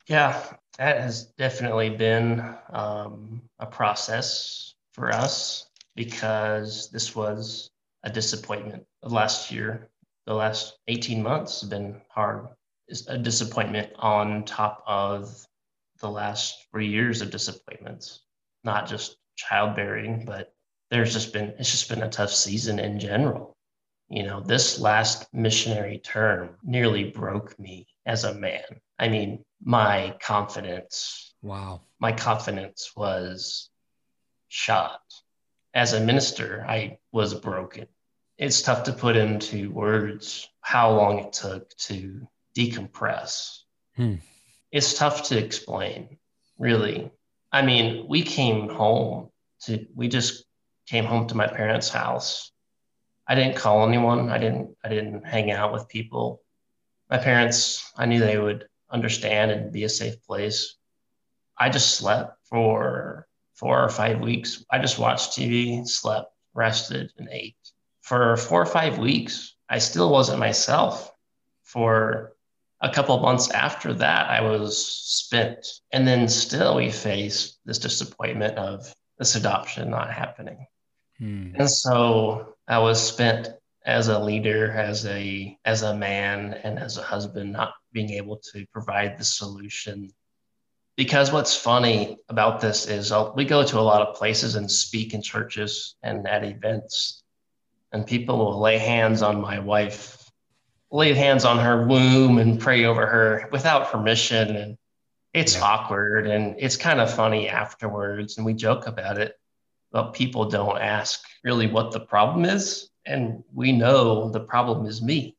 Yeah, 0.07 0.43
that 0.79 1.01
has 1.01 1.27
definitely 1.39 1.91
been 1.91 2.55
um, 2.71 3.43
a 3.59 3.67
process 3.67 4.75
for 4.93 5.13
us 5.13 5.67
because 5.97 6.91
this 6.91 7.17
was 7.17 7.71
a 8.03 8.11
disappointment 8.11 8.85
of 9.03 9.13
last 9.13 9.51
year. 9.51 9.89
The 10.27 10.35
last 10.35 10.79
18 10.89 11.23
months 11.23 11.61
have 11.61 11.71
been 11.71 12.01
hard. 12.09 12.49
It's 12.89 13.07
a 13.09 13.17
disappointment 13.17 13.93
on 13.97 14.45
top 14.45 14.83
of 14.87 15.47
the 16.01 16.11
last 16.11 16.67
three 16.71 16.89
years 16.89 17.23
of 17.23 17.31
disappointments 17.31 18.24
not 18.65 18.89
just 18.89 19.17
childbearing, 19.37 20.25
but 20.25 20.53
there's 20.91 21.13
just 21.13 21.33
been 21.33 21.55
it's 21.59 21.71
just 21.71 21.89
been 21.89 22.03
a 22.03 22.09
tough 22.09 22.31
season 22.31 22.79
in 22.79 22.99
general. 22.99 23.57
You 24.09 24.23
know, 24.23 24.41
this 24.41 24.79
last 24.79 25.27
missionary 25.33 25.99
term 25.99 26.57
nearly 26.63 27.11
broke 27.11 27.59
me 27.59 27.87
as 28.07 28.25
a 28.25 28.35
man. 28.35 28.63
I 28.99 29.09
mean, 29.09 29.45
my 29.63 30.15
confidence. 30.21 31.35
Wow. 31.43 31.83
My 31.99 32.13
confidence 32.13 32.93
was 32.95 33.71
shot. 34.49 35.01
As 35.73 35.93
a 35.93 36.01
minister, 36.01 36.65
I 36.69 36.99
was 37.13 37.35
broken. 37.35 37.87
It's 38.39 38.63
tough 38.63 38.85
to 38.85 38.93
put 38.93 39.17
into 39.17 39.71
words 39.71 40.49
how 40.61 40.93
long 40.93 41.19
it 41.21 41.33
took 41.33 41.69
to 41.77 42.29
decompress. 42.57 43.61
Hmm. 43.97 44.17
It's 44.71 44.95
tough 44.95 45.25
to 45.25 45.39
explain 45.39 46.19
really. 46.59 47.11
I 47.55 47.63
mean, 47.63 48.07
we 48.09 48.23
came 48.23 48.69
home 48.69 49.31
to, 49.63 49.87
we 49.95 50.09
just 50.09 50.45
came 50.89 51.05
home 51.05 51.29
to 51.29 51.37
my 51.37 51.47
parents' 51.47 51.89
house. 51.89 52.51
I 53.29 53.37
didn't 53.37 53.55
call 53.55 53.87
anyone. 53.87 54.29
I 54.29 54.39
didn't, 54.39 54.77
I 54.85 54.89
didn't 54.89 55.25
hang 55.25 55.53
out 55.53 55.73
with 55.73 55.89
people. 55.89 56.43
My 57.09 57.19
parents, 57.19 57.93
I 57.97 58.07
knew 58.07 58.19
they 58.19 58.39
would 58.39 58.67
understand 58.91 59.53
and 59.53 59.73
be 59.73 59.85
a 59.85 59.89
safe 59.89 60.21
place. 60.27 60.75
I 61.57 61.71
just 61.71 61.95
slept 61.95 62.39
for 62.43 63.29
four 63.55 63.85
or 63.85 63.89
five 63.89 64.19
weeks. 64.19 64.65
I 64.69 64.81
just 64.81 64.99
watched 64.99 65.39
TV, 65.39 65.87
slept, 65.87 66.33
rested, 66.55 67.13
and 67.19 67.29
ate. 67.31 67.55
For 68.03 68.37
four 68.37 68.63
or 68.63 68.67
five 68.67 68.99
weeks, 68.99 69.55
I 69.71 69.79
still 69.79 70.11
wasn't 70.11 70.41
myself. 70.41 71.13
For 71.63 72.34
a 72.81 72.91
couple 72.91 73.19
months 73.21 73.51
after 73.51 73.95
that, 73.95 74.29
I 74.29 74.41
was 74.43 74.77
spent. 74.87 75.67
And 75.93 76.07
then 76.07 76.29
still, 76.29 76.77
we 76.77 76.91
faced 76.91 77.59
this 77.65 77.79
disappointment 77.79 78.59
of 78.59 78.93
this 79.19 79.37
adoption 79.37 79.91
not 79.91 80.13
happening. 80.13 80.67
Hmm. 81.19 81.53
And 81.57 81.71
so 81.71 82.55
I 82.67 82.79
was 82.79 83.01
spent 83.01 83.49
as 83.87 84.09
a 84.09 84.19
leader, 84.19 84.71
as 84.73 85.07
a 85.07 85.57
as 85.65 85.83
a 85.83 85.95
man, 85.95 86.55
and 86.65 86.79
as 86.79 86.97
a 86.99 87.03
husband, 87.03 87.53
not 87.53 87.75
being 87.93 88.11
able 88.11 88.39
to 88.53 88.67
provide 88.73 89.19
the 89.19 89.25
solution. 89.25 90.11
Because 90.97 91.33
what's 91.33 91.57
funny 91.57 92.19
about 92.29 92.61
this 92.61 92.87
is 92.87 93.13
I'll, 93.13 93.35
we 93.35 93.45
go 93.45 93.65
to 93.65 93.79
a 93.79 93.81
lot 93.81 94.03
of 94.03 94.15
places 94.15 94.55
and 94.55 94.71
speak 94.71 95.13
in 95.13 95.23
churches 95.23 95.97
and 96.03 96.27
at 96.27 96.45
events, 96.45 97.23
and 97.93 98.07
people 98.07 98.39
will 98.39 98.61
lay 98.61 98.79
hands 98.79 99.23
on 99.23 99.41
my 99.41 99.59
wife, 99.59 100.24
lay 100.95 101.13
hands 101.13 101.45
on 101.45 101.59
her 101.59 101.87
womb 101.87 102.39
and 102.39 102.61
pray 102.61 102.85
over 102.85 103.07
her 103.07 103.49
without 103.53 103.91
permission, 103.91 104.57
and 104.57 104.79
it's 105.33 105.57
yeah. 105.57 105.63
awkward 105.63 106.27
and 106.27 106.57
it's 106.59 106.77
kind 106.77 107.01
of 107.01 107.13
funny 107.13 107.49
afterwards, 107.49 108.37
and 108.37 108.47
we 108.47 108.55
joke 108.55 108.87
about 108.87 109.19
it, 109.19 109.35
but 109.91 110.13
people 110.13 110.49
don't 110.49 110.81
ask 110.81 111.23
really 111.43 111.67
what 111.67 111.93
the 111.93 112.01
problem 112.01 112.45
is 112.45 112.91
and 113.07 113.45
we 113.53 113.73
know 113.73 114.31
the 114.31 114.41
problem 114.41 114.87
is 114.87 115.03
me. 115.03 115.37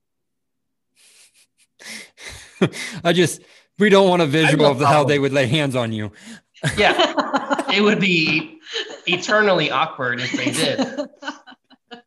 I 3.03 3.13
just 3.13 3.41
we 3.77 3.89
don't 3.89 4.09
want 4.09 4.21
a 4.21 4.25
visual 4.25 4.65
of 4.65 4.79
how 4.79 5.03
they 5.03 5.19
would 5.19 5.33
lay 5.33 5.47
hands 5.47 5.75
on 5.75 5.91
you. 5.91 6.11
yeah, 6.77 7.69
it 7.71 7.81
would 7.81 7.99
be 7.99 8.59
eternally 9.07 9.71
awkward 9.71 10.21
if 10.21 10.31
they 10.31 10.51
did. 10.51 11.09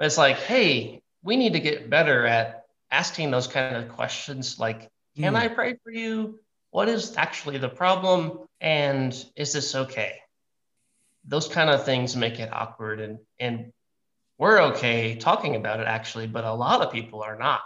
it's 0.00 0.18
like, 0.18 0.36
hey, 0.36 1.02
we 1.24 1.36
need 1.36 1.54
to 1.54 1.60
get 1.60 1.90
better 1.90 2.26
at 2.26 2.66
asking 2.90 3.30
those 3.30 3.48
kind 3.48 3.74
of 3.74 3.88
questions 3.88 4.58
like, 4.60 4.90
can 5.16 5.34
mm. 5.34 5.38
I 5.38 5.48
pray 5.48 5.74
for 5.82 5.90
you? 5.90 6.38
What 6.70 6.88
is 6.88 7.16
actually 7.16 7.58
the 7.58 7.68
problem? 7.68 8.40
And 8.60 9.12
is 9.34 9.52
this 9.52 9.74
okay? 9.74 10.20
Those 11.24 11.48
kind 11.48 11.70
of 11.70 11.84
things 11.84 12.14
make 12.14 12.38
it 12.38 12.52
awkward. 12.52 13.00
And, 13.00 13.18
and 13.40 13.72
we're 14.38 14.60
okay 14.64 15.16
talking 15.16 15.56
about 15.56 15.80
it 15.80 15.86
actually, 15.86 16.26
but 16.26 16.44
a 16.44 16.52
lot 16.52 16.82
of 16.82 16.92
people 16.92 17.22
are 17.22 17.38
not. 17.38 17.62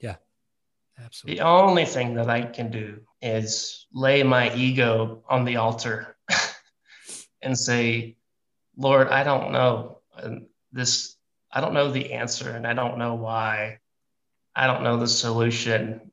Yeah, 0.00 0.16
absolutely. 0.98 1.38
The 1.38 1.46
only 1.46 1.84
thing 1.84 2.14
that 2.14 2.30
I 2.30 2.42
can 2.42 2.70
do 2.70 3.00
is 3.20 3.86
lay 3.92 4.22
my 4.22 4.54
ego 4.54 5.24
on 5.28 5.44
the 5.44 5.56
altar 5.56 6.16
and 7.42 7.58
say, 7.58 8.16
Lord, 8.76 9.08
I 9.08 9.24
don't 9.24 9.52
know 9.52 9.98
this, 10.72 11.16
I 11.58 11.60
don't 11.60 11.74
know 11.74 11.90
the 11.90 12.12
answer 12.12 12.50
and 12.50 12.64
I 12.64 12.72
don't 12.72 12.98
know 12.98 13.16
why. 13.16 13.80
I 14.54 14.68
don't 14.68 14.84
know 14.84 14.96
the 14.96 15.08
solution, 15.08 16.12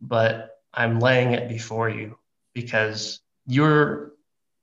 but 0.00 0.48
I'm 0.72 0.98
laying 0.98 1.32
it 1.32 1.46
before 1.46 1.90
you 1.90 2.16
because 2.54 3.20
you're 3.46 4.12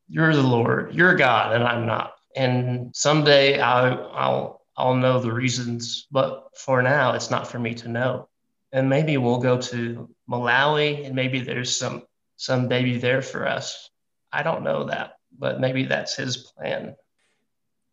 you're 0.08 0.36
the 0.36 0.41
Lord, 0.41 0.95
you're 0.95 1.15
God, 1.15 1.53
and 1.53 1.63
I'm 1.63 1.86
not 1.86 2.15
and 2.36 2.89
someday 2.95 3.60
I'll, 3.60 4.12
I'll 4.15 4.62
I'll 4.75 4.95
know 4.95 5.19
the 5.19 5.32
reasons, 5.32 6.08
but 6.10 6.49
for 6.58 6.82
now 6.82 7.13
it's 7.13 7.29
not 7.29 7.47
for 7.47 7.60
me 7.60 7.75
to 7.75 7.88
know. 7.88 8.29
And 8.71 8.89
maybe 8.89 9.17
we'll 9.17 9.41
go 9.41 9.62
to 9.62 10.10
Malawi, 10.27 11.06
and 11.06 11.13
maybe 11.13 11.39
there's 11.41 11.77
some 11.77 12.01
some 12.38 12.67
baby 12.67 12.97
there 12.97 13.21
for 13.21 13.47
us. 13.47 13.91
I 14.32 14.41
don't 14.41 14.63
know 14.63 14.86
that, 14.86 15.19
but 15.38 15.60
maybe 15.60 15.84
that's 15.84 16.15
his 16.15 16.38
plan. 16.38 16.95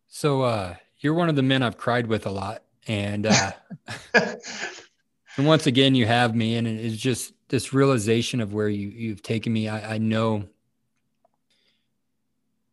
So 0.07 0.41
uh, 0.41 0.77
you're 1.01 1.13
one 1.13 1.29
of 1.29 1.35
the 1.35 1.43
men 1.43 1.63
I've 1.63 1.77
cried 1.77 2.07
with 2.07 2.25
a 2.25 2.31
lot, 2.31 2.63
and 2.87 3.25
uh, 3.25 3.51
and 4.13 5.45
once 5.45 5.67
again 5.67 5.95
you 5.95 6.05
have 6.05 6.35
me, 6.35 6.55
and 6.55 6.67
it's 6.67 6.97
just 6.97 7.33
this 7.49 7.73
realization 7.73 8.41
of 8.41 8.53
where 8.53 8.69
you 8.69 8.87
you've 8.87 9.21
taken 9.21 9.51
me. 9.51 9.67
I, 9.67 9.95
I 9.95 9.97
know 9.97 10.45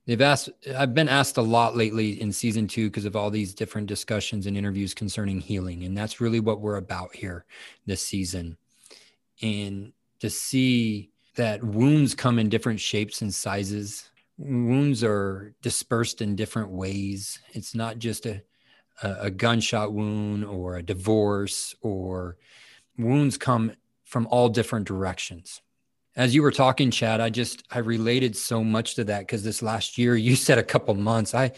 They've 0.09 0.23
asked, 0.23 0.49
I've 0.75 0.95
been 0.95 1.11
asked 1.11 1.37
a 1.37 1.43
lot 1.43 1.77
lately 1.77 2.19
in 2.19 2.33
season 2.33 2.67
two 2.67 2.89
because 2.89 3.05
of 3.05 3.15
all 3.15 3.29
these 3.29 3.53
different 3.53 3.89
discussions 3.89 4.47
and 4.47 4.57
interviews 4.57 4.95
concerning 4.95 5.39
healing. 5.39 5.85
And 5.85 5.95
that's 5.95 6.19
really 6.19 6.41
what 6.41 6.63
we're 6.63 6.79
about 6.79 7.15
here 7.15 7.45
this 7.85 8.01
season. 8.01 8.57
And 9.43 9.93
to 10.21 10.31
see 10.31 11.11
that 11.37 11.63
wounds 11.63 12.15
come 12.15 12.39
in 12.39 12.49
different 12.49 12.81
shapes 12.81 13.21
and 13.21 13.35
sizes, 13.35 14.09
wounds 14.39 15.03
are 15.03 15.55
dispersed 15.63 16.23
in 16.23 16.37
different 16.37 16.71
ways. 16.71 17.41
It's 17.53 17.75
not 17.75 17.99
just 17.99 18.25
a, 18.25 18.43
a, 19.03 19.31
gunshot 19.31 19.93
wound 19.93 20.45
or 20.45 20.77
a 20.77 20.83
divorce, 20.83 21.75
or 21.83 22.37
wounds 22.97 23.37
come 23.37 23.73
from 24.05 24.27
all 24.29 24.49
different 24.49 24.87
directions. 24.87 25.61
As 26.17 26.35
you 26.35 26.43
were 26.43 26.51
talking 26.51 26.91
chad 26.91 27.21
i 27.21 27.31
just 27.31 27.63
i 27.71 27.79
related 27.79 28.35
so 28.35 28.65
much 28.65 28.97
to 28.97 29.05
that 29.05 29.21
because 29.21 29.45
this 29.45 29.63
last 29.63 29.99
year 29.99 30.17
you 30.17 30.35
said 30.35 30.59
a 30.59 30.65
couple 30.65 30.95
months. 30.95 31.35
I 31.35 31.53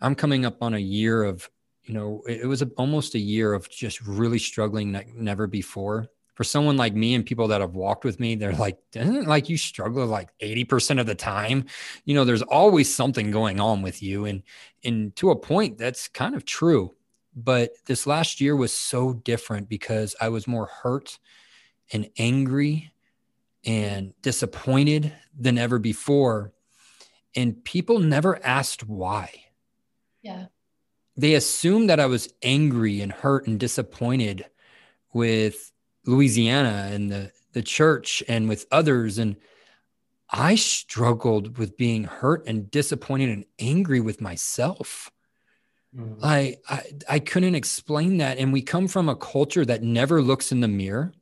i'm 0.00 0.16
coming 0.16 0.44
up 0.44 0.62
on 0.62 0.74
a 0.74 0.78
year 0.78 1.22
of 1.22 1.48
you 1.84 1.94
know 1.94 2.22
it, 2.26 2.46
was 2.46 2.62
a, 2.62 2.66
almost 2.76 3.14
a 3.14 3.20
year 3.20 3.52
of 3.52 3.70
just 3.70 4.00
really 4.00 4.40
struggling 4.40 4.92
like 4.92 5.14
never 5.14 5.46
before 5.46 6.08
for 6.34 6.44
someone 6.44 6.76
like 6.76 6.94
me 6.94 7.14
and 7.14 7.26
people 7.26 7.48
that 7.48 7.60
have 7.60 7.74
walked 7.74 8.04
with 8.04 8.20
me 8.20 8.34
they're 8.34 8.52
like 8.52 8.78
doesn't 8.92 9.26
like 9.26 9.48
you 9.48 9.56
struggle 9.56 10.06
like 10.06 10.30
80% 10.40 11.00
of 11.00 11.06
the 11.06 11.14
time 11.14 11.64
you 12.04 12.14
know 12.14 12.24
there's 12.24 12.42
always 12.42 12.94
something 12.94 13.30
going 13.30 13.60
on 13.60 13.82
with 13.82 14.02
you 14.02 14.24
and 14.24 14.42
and 14.82 15.14
to 15.16 15.30
a 15.30 15.36
point 15.36 15.78
that's 15.78 16.08
kind 16.08 16.34
of 16.34 16.44
true 16.44 16.94
but 17.36 17.72
this 17.86 18.06
last 18.06 18.40
year 18.40 18.54
was 18.54 18.72
so 18.72 19.12
different 19.12 19.68
because 19.68 20.14
i 20.20 20.28
was 20.28 20.46
more 20.46 20.66
hurt 20.66 21.18
and 21.92 22.08
angry 22.18 22.92
and 23.64 24.12
disappointed 24.22 25.12
than 25.38 25.58
ever 25.58 25.78
before. 25.78 26.52
And 27.34 27.64
people 27.64 27.98
never 27.98 28.44
asked 28.44 28.86
why. 28.86 29.30
Yeah. 30.22 30.46
They 31.16 31.34
assumed 31.34 31.90
that 31.90 32.00
I 32.00 32.06
was 32.06 32.32
angry 32.42 33.00
and 33.00 33.12
hurt 33.12 33.46
and 33.46 33.58
disappointed 33.58 34.46
with 35.12 35.72
Louisiana 36.06 36.90
and 36.92 37.10
the, 37.10 37.32
the 37.52 37.62
church 37.62 38.22
and 38.28 38.48
with 38.48 38.66
others. 38.70 39.18
And 39.18 39.36
I 40.30 40.54
struggled 40.54 41.58
with 41.58 41.76
being 41.76 42.04
hurt 42.04 42.46
and 42.46 42.70
disappointed 42.70 43.30
and 43.30 43.44
angry 43.58 44.00
with 44.00 44.20
myself. 44.20 45.10
Mm-hmm. 45.96 46.24
I, 46.24 46.56
I 46.68 46.82
I 47.08 47.18
couldn't 47.20 47.54
explain 47.54 48.16
that. 48.16 48.38
And 48.38 48.52
we 48.52 48.62
come 48.62 48.88
from 48.88 49.08
a 49.08 49.14
culture 49.14 49.64
that 49.64 49.82
never 49.82 50.20
looks 50.20 50.50
in 50.50 50.60
the 50.60 50.68
mirror 50.68 51.12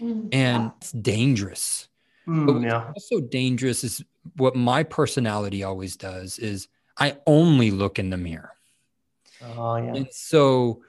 mm. 0.00 0.28
and 0.32 0.72
it's 0.78 0.92
dangerous. 0.92 1.88
Mm, 2.26 2.64
yeah. 2.64 2.90
also 2.94 3.20
dangerous 3.20 3.84
is 3.84 4.04
what 4.36 4.54
my 4.54 4.82
personality 4.82 5.62
always 5.62 5.96
does 5.96 6.38
is 6.38 6.68
I 6.98 7.16
only 7.26 7.70
look 7.70 7.98
in 7.98 8.10
the 8.10 8.16
mirror. 8.16 8.52
Oh 9.56 9.76
yeah. 9.76 9.94
And 9.94 10.08
so 10.10 10.82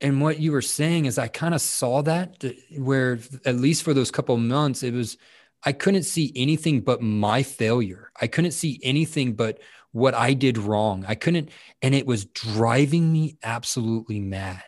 and 0.00 0.20
what 0.20 0.38
you 0.38 0.52
were 0.52 0.62
saying 0.62 1.06
is 1.06 1.18
I 1.18 1.28
kind 1.28 1.54
of 1.54 1.60
saw 1.60 2.02
that 2.02 2.44
where 2.76 3.18
at 3.44 3.56
least 3.56 3.82
for 3.82 3.94
those 3.94 4.10
couple 4.10 4.36
months 4.36 4.82
it 4.82 4.92
was 4.92 5.16
I 5.64 5.72
couldn't 5.72 6.04
see 6.04 6.32
anything 6.36 6.82
but 6.82 7.02
my 7.02 7.42
failure. 7.42 8.12
I 8.20 8.26
couldn't 8.26 8.52
see 8.52 8.78
anything 8.82 9.32
but 9.32 9.58
what 9.92 10.14
I 10.14 10.34
did 10.34 10.58
wrong. 10.58 11.04
I 11.08 11.14
couldn't 11.14 11.50
and 11.82 11.94
it 11.94 12.06
was 12.06 12.26
driving 12.26 13.12
me 13.12 13.38
absolutely 13.42 14.20
mad. 14.20 14.64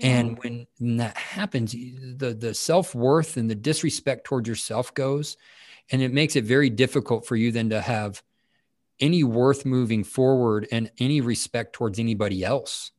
And 0.00 0.36
mm. 0.36 0.44
when, 0.44 0.66
when 0.78 0.96
that 0.98 1.16
happens, 1.16 1.72
the 1.72 2.36
the 2.38 2.54
self 2.54 2.94
worth 2.94 3.36
and 3.36 3.50
the 3.50 3.54
disrespect 3.54 4.24
towards 4.24 4.48
yourself 4.48 4.94
goes, 4.94 5.36
and 5.90 6.02
it 6.02 6.12
makes 6.12 6.36
it 6.36 6.44
very 6.44 6.70
difficult 6.70 7.26
for 7.26 7.36
you 7.36 7.52
then 7.52 7.70
to 7.70 7.80
have 7.80 8.22
any 9.00 9.22
worth 9.22 9.64
moving 9.64 10.04
forward 10.04 10.66
and 10.72 10.90
any 10.98 11.20
respect 11.20 11.72
towards 11.72 11.98
anybody 11.98 12.44
else. 12.44 12.90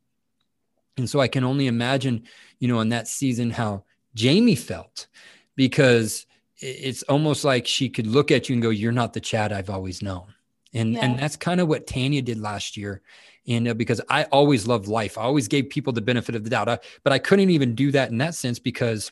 And 1.00 1.10
so 1.10 1.20
I 1.20 1.28
can 1.28 1.44
only 1.44 1.68
imagine, 1.68 2.24
you 2.60 2.68
know, 2.68 2.80
in 2.80 2.90
that 2.90 3.08
season 3.08 3.50
how 3.50 3.84
Jamie 4.16 4.56
felt 4.56 5.08
because 5.56 6.26
it's 6.58 7.04
almost 7.04 7.44
like 7.44 7.66
she 7.66 7.90
could 7.90 8.08
look 8.08 8.32
at 8.32 8.50
you 8.50 8.54
and 8.54 8.62
go, 8.62 8.70
"You're 8.70 8.92
not 8.92 9.14
the 9.14 9.20
Chad 9.20 9.52
I've 9.52 9.70
always 9.70 10.02
known." 10.02 10.34
And 10.74 10.94
yeah. 10.94 11.06
and 11.06 11.18
that's 11.18 11.36
kind 11.36 11.62
of 11.62 11.68
what 11.68 11.88
Tanya 11.88 12.22
did 12.22 12.40
last 12.40 12.78
year 12.78 13.02
and 13.50 13.68
uh, 13.68 13.74
because 13.74 14.00
I 14.10 14.26
always 14.26 14.68
loved 14.68 14.88
life, 14.88 15.18
I 15.18 15.24
always 15.24 15.48
gave 15.48 15.70
people 15.70 15.92
the 15.92 16.02
benefit 16.02 16.36
of 16.36 16.44
the 16.44 16.50
doubt. 16.50 16.70
I, 16.70 16.80
but 17.04 17.12
I 17.12 17.20
couldn't 17.20 17.50
even 17.50 17.76
do 17.76 17.92
that 17.92 18.12
in 18.12 18.18
that 18.20 18.36
sense 18.36 18.60
because 18.60 19.12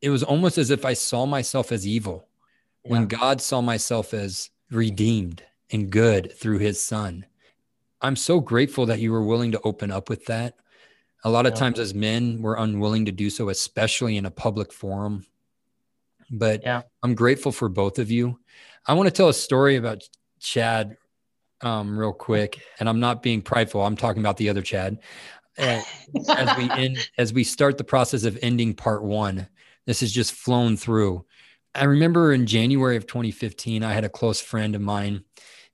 it 0.00 0.10
was 0.10 0.22
almost 0.22 0.58
as 0.58 0.70
if 0.70 0.84
I 0.84 0.92
saw 0.92 1.26
myself 1.26 1.72
as 1.72 1.86
evil 1.86 2.28
yeah. 2.84 2.90
when 2.90 3.06
God 3.06 3.40
saw 3.40 3.60
myself 3.60 4.12
as 4.14 4.50
redeemed 4.70 5.42
and 5.70 5.90
good 5.90 6.32
through 6.36 6.58
his 6.58 6.80
son. 6.82 7.24
I'm 8.02 8.16
so 8.16 8.40
grateful 8.40 8.86
that 8.86 9.00
you 9.00 9.10
were 9.10 9.22
willing 9.22 9.52
to 9.52 9.60
open 9.62 9.90
up 9.90 10.08
with 10.08 10.26
that. 10.26 10.54
A 11.24 11.30
lot 11.30 11.46
of 11.46 11.52
yeah. 11.52 11.60
times 11.60 11.78
as 11.78 11.94
men, 11.94 12.42
we're 12.42 12.56
unwilling 12.56 13.04
to 13.06 13.12
do 13.12 13.30
so, 13.30 13.48
especially 13.48 14.16
in 14.16 14.26
a 14.26 14.30
public 14.30 14.72
forum. 14.72 15.24
But 16.30 16.62
yeah. 16.62 16.82
I'm 17.02 17.14
grateful 17.14 17.52
for 17.52 17.68
both 17.68 17.98
of 17.98 18.10
you. 18.10 18.38
I 18.86 18.94
want 18.94 19.06
to 19.06 19.12
tell 19.12 19.28
a 19.28 19.34
story 19.34 19.76
about 19.76 20.02
Chad 20.40 20.96
um, 21.60 21.96
real 21.96 22.12
quick, 22.12 22.60
and 22.80 22.88
I'm 22.88 23.00
not 23.00 23.22
being 23.22 23.42
prideful. 23.42 23.84
I'm 23.84 23.96
talking 23.96 24.20
about 24.22 24.36
the 24.36 24.48
other 24.48 24.62
Chad. 24.62 24.98
as 25.56 25.86
we 26.58 26.70
end, 26.70 27.08
as 27.18 27.32
we 27.32 27.44
start 27.44 27.78
the 27.78 27.84
process 27.84 28.24
of 28.24 28.38
ending 28.42 28.74
part 28.74 29.04
one, 29.04 29.46
this 29.86 30.00
has 30.00 30.12
just 30.12 30.32
flown 30.32 30.76
through. 30.76 31.24
I 31.74 31.84
remember 31.84 32.32
in 32.32 32.46
January 32.46 32.96
of 32.96 33.06
2015, 33.06 33.82
I 33.82 33.92
had 33.92 34.04
a 34.04 34.08
close 34.08 34.40
friend 34.40 34.74
of 34.74 34.82
mine, 34.82 35.24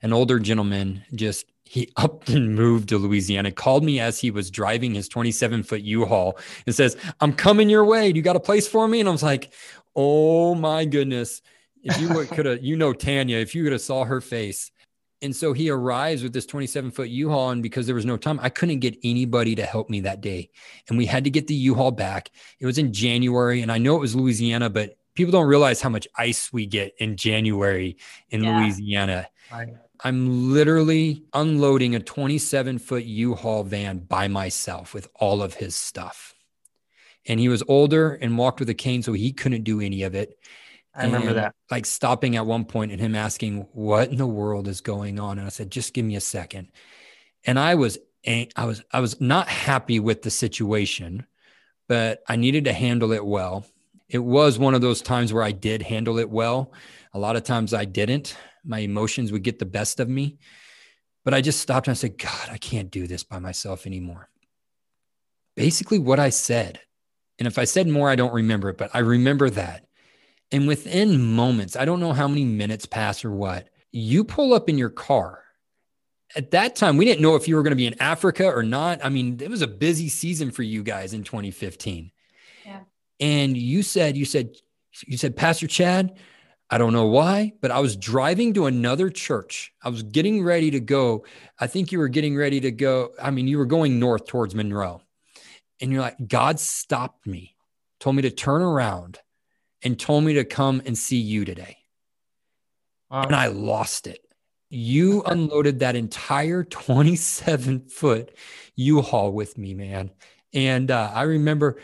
an 0.02 0.12
older 0.12 0.38
gentleman, 0.38 1.04
just 1.14 1.46
he 1.68 1.90
upped 1.96 2.30
and 2.30 2.54
moved 2.54 2.88
to 2.88 2.98
Louisiana, 2.98 3.52
called 3.52 3.84
me 3.84 4.00
as 4.00 4.18
he 4.18 4.30
was 4.30 4.50
driving 4.50 4.94
his 4.94 5.08
27 5.08 5.62
foot 5.62 5.82
U-Haul 5.82 6.38
and 6.66 6.74
says, 6.74 6.96
I'm 7.20 7.32
coming 7.32 7.68
your 7.68 7.84
way. 7.84 8.08
You 8.08 8.22
got 8.22 8.36
a 8.36 8.40
place 8.40 8.66
for 8.66 8.88
me? 8.88 9.00
And 9.00 9.08
I 9.08 9.12
was 9.12 9.22
like, 9.22 9.52
Oh 9.94 10.54
my 10.54 10.84
goodness. 10.84 11.42
If 11.82 12.00
you 12.00 12.08
could 12.26 12.46
have, 12.46 12.62
you 12.62 12.76
know, 12.76 12.92
Tanya, 12.92 13.38
if 13.38 13.54
you 13.54 13.64
could 13.64 13.72
have 13.72 13.80
saw 13.80 14.04
her 14.04 14.20
face. 14.20 14.70
And 15.20 15.34
so 15.34 15.52
he 15.52 15.70
arrives 15.70 16.22
with 16.22 16.32
this 16.32 16.46
27 16.46 16.92
foot 16.92 17.08
U-Haul. 17.08 17.50
And 17.50 17.62
because 17.62 17.86
there 17.86 17.94
was 17.94 18.04
no 18.04 18.16
time, 18.16 18.38
I 18.40 18.48
couldn't 18.48 18.78
get 18.78 18.96
anybody 19.02 19.56
to 19.56 19.64
help 19.64 19.90
me 19.90 20.00
that 20.02 20.20
day. 20.20 20.50
And 20.88 20.96
we 20.96 21.06
had 21.06 21.24
to 21.24 21.30
get 21.30 21.48
the 21.48 21.54
U-Haul 21.54 21.90
back. 21.90 22.30
It 22.60 22.66
was 22.66 22.78
in 22.78 22.92
January. 22.92 23.60
And 23.62 23.72
I 23.72 23.78
know 23.78 23.96
it 23.96 24.00
was 24.00 24.14
Louisiana, 24.14 24.70
but 24.70 24.96
people 25.16 25.32
don't 25.32 25.48
realize 25.48 25.80
how 25.80 25.88
much 25.88 26.06
ice 26.16 26.52
we 26.52 26.66
get 26.66 26.94
in 26.98 27.16
January 27.16 27.96
in 28.30 28.44
yeah. 28.44 28.58
Louisiana. 28.58 29.28
Right. 29.50 29.74
I'm 30.00 30.52
literally 30.52 31.24
unloading 31.32 31.94
a 31.94 32.00
27 32.00 32.78
foot 32.78 33.04
U 33.04 33.34
Haul 33.34 33.64
van 33.64 33.98
by 33.98 34.28
myself 34.28 34.94
with 34.94 35.08
all 35.14 35.42
of 35.42 35.54
his 35.54 35.74
stuff. 35.74 36.34
And 37.26 37.40
he 37.40 37.48
was 37.48 37.62
older 37.68 38.14
and 38.14 38.38
walked 38.38 38.60
with 38.60 38.70
a 38.70 38.74
cane, 38.74 39.02
so 39.02 39.12
he 39.12 39.32
couldn't 39.32 39.64
do 39.64 39.80
any 39.80 40.02
of 40.02 40.14
it. 40.14 40.38
I 40.94 41.04
remember 41.04 41.34
that. 41.34 41.54
Like 41.70 41.86
stopping 41.86 42.36
at 42.36 42.46
one 42.46 42.64
point 42.64 42.92
and 42.92 43.00
him 43.00 43.14
asking, 43.14 43.66
What 43.72 44.10
in 44.10 44.16
the 44.16 44.26
world 44.26 44.66
is 44.66 44.80
going 44.80 45.18
on? 45.20 45.38
And 45.38 45.46
I 45.46 45.50
said, 45.50 45.70
Just 45.70 45.94
give 45.94 46.04
me 46.04 46.16
a 46.16 46.20
second. 46.20 46.68
And 47.44 47.58
I 47.58 47.74
was, 47.74 47.98
I 48.26 48.48
was, 48.64 48.82
I 48.92 49.00
was 49.00 49.20
not 49.20 49.48
happy 49.48 50.00
with 50.00 50.22
the 50.22 50.30
situation, 50.30 51.26
but 51.86 52.22
I 52.28 52.36
needed 52.36 52.64
to 52.64 52.72
handle 52.72 53.12
it 53.12 53.24
well. 53.24 53.64
It 54.08 54.18
was 54.18 54.58
one 54.58 54.74
of 54.74 54.80
those 54.80 55.02
times 55.02 55.32
where 55.32 55.44
I 55.44 55.52
did 55.52 55.82
handle 55.82 56.18
it 56.18 56.30
well. 56.30 56.72
A 57.12 57.18
lot 57.18 57.36
of 57.36 57.44
times 57.44 57.74
I 57.74 57.84
didn't 57.84 58.36
my 58.68 58.80
emotions 58.80 59.32
would 59.32 59.42
get 59.42 59.58
the 59.58 59.64
best 59.64 59.98
of 59.98 60.08
me. 60.08 60.38
But 61.24 61.34
I 61.34 61.40
just 61.40 61.60
stopped 61.60 61.88
and 61.88 61.92
I 61.92 61.96
said, 61.96 62.18
God, 62.18 62.48
I 62.50 62.58
can't 62.58 62.90
do 62.90 63.06
this 63.06 63.24
by 63.24 63.38
myself 63.38 63.86
anymore. 63.86 64.28
Basically, 65.56 65.98
what 65.98 66.20
I 66.20 66.30
said. 66.30 66.80
And 67.38 67.46
if 67.46 67.58
I 67.58 67.64
said 67.64 67.88
more, 67.88 68.08
I 68.08 68.16
don't 68.16 68.32
remember 68.32 68.68
it, 68.68 68.78
but 68.78 68.90
I 68.94 69.00
remember 69.00 69.50
that. 69.50 69.86
And 70.50 70.66
within 70.66 71.34
moments, 71.34 71.76
I 71.76 71.84
don't 71.84 72.00
know 72.00 72.12
how 72.12 72.28
many 72.28 72.44
minutes 72.44 72.86
pass 72.86 73.24
or 73.24 73.30
what, 73.30 73.68
you 73.92 74.24
pull 74.24 74.54
up 74.54 74.68
in 74.68 74.78
your 74.78 74.90
car. 74.90 75.42
At 76.36 76.50
that 76.52 76.76
time, 76.76 76.96
we 76.96 77.04
didn't 77.04 77.22
know 77.22 77.36
if 77.36 77.48
you 77.48 77.56
were 77.56 77.62
going 77.62 77.72
to 77.72 77.76
be 77.76 77.86
in 77.86 78.00
Africa 78.00 78.46
or 78.46 78.62
not. 78.62 79.04
I 79.04 79.08
mean, 79.08 79.40
it 79.40 79.50
was 79.50 79.62
a 79.62 79.68
busy 79.68 80.08
season 80.08 80.50
for 80.50 80.62
you 80.62 80.82
guys 80.82 81.14
in 81.14 81.24
2015. 81.24 82.10
Yeah. 82.64 82.80
And 83.20 83.56
you 83.56 83.82
said, 83.82 84.16
you 84.16 84.24
said, 84.24 84.54
you 85.06 85.16
said, 85.16 85.36
Pastor 85.36 85.66
Chad, 85.66 86.18
I 86.70 86.76
don't 86.76 86.92
know 86.92 87.06
why, 87.06 87.54
but 87.62 87.70
I 87.70 87.80
was 87.80 87.96
driving 87.96 88.52
to 88.54 88.66
another 88.66 89.08
church. 89.08 89.72
I 89.82 89.88
was 89.88 90.02
getting 90.02 90.42
ready 90.42 90.70
to 90.72 90.80
go. 90.80 91.24
I 91.58 91.66
think 91.66 91.92
you 91.92 91.98
were 91.98 92.08
getting 92.08 92.36
ready 92.36 92.60
to 92.60 92.70
go. 92.70 93.12
I 93.20 93.30
mean, 93.30 93.48
you 93.48 93.56
were 93.56 93.66
going 93.66 93.98
north 93.98 94.26
towards 94.26 94.54
Monroe. 94.54 95.00
And 95.80 95.92
you're 95.92 96.02
like, 96.02 96.28
God 96.28 96.60
stopped 96.60 97.26
me, 97.26 97.56
told 98.00 98.16
me 98.16 98.22
to 98.22 98.30
turn 98.30 98.60
around 98.60 99.18
and 99.82 99.98
told 99.98 100.24
me 100.24 100.34
to 100.34 100.44
come 100.44 100.82
and 100.84 100.98
see 100.98 101.18
you 101.18 101.44
today. 101.44 101.78
Wow. 103.10 103.22
And 103.22 103.34
I 103.34 103.46
lost 103.46 104.06
it. 104.06 104.20
You 104.68 105.22
unloaded 105.26 105.80
that 105.80 105.96
entire 105.96 106.64
27 106.64 107.88
foot 107.88 108.34
U 108.76 109.00
Haul 109.00 109.32
with 109.32 109.56
me, 109.56 109.72
man. 109.72 110.10
And 110.52 110.90
uh, 110.90 111.10
I 111.14 111.22
remember 111.22 111.78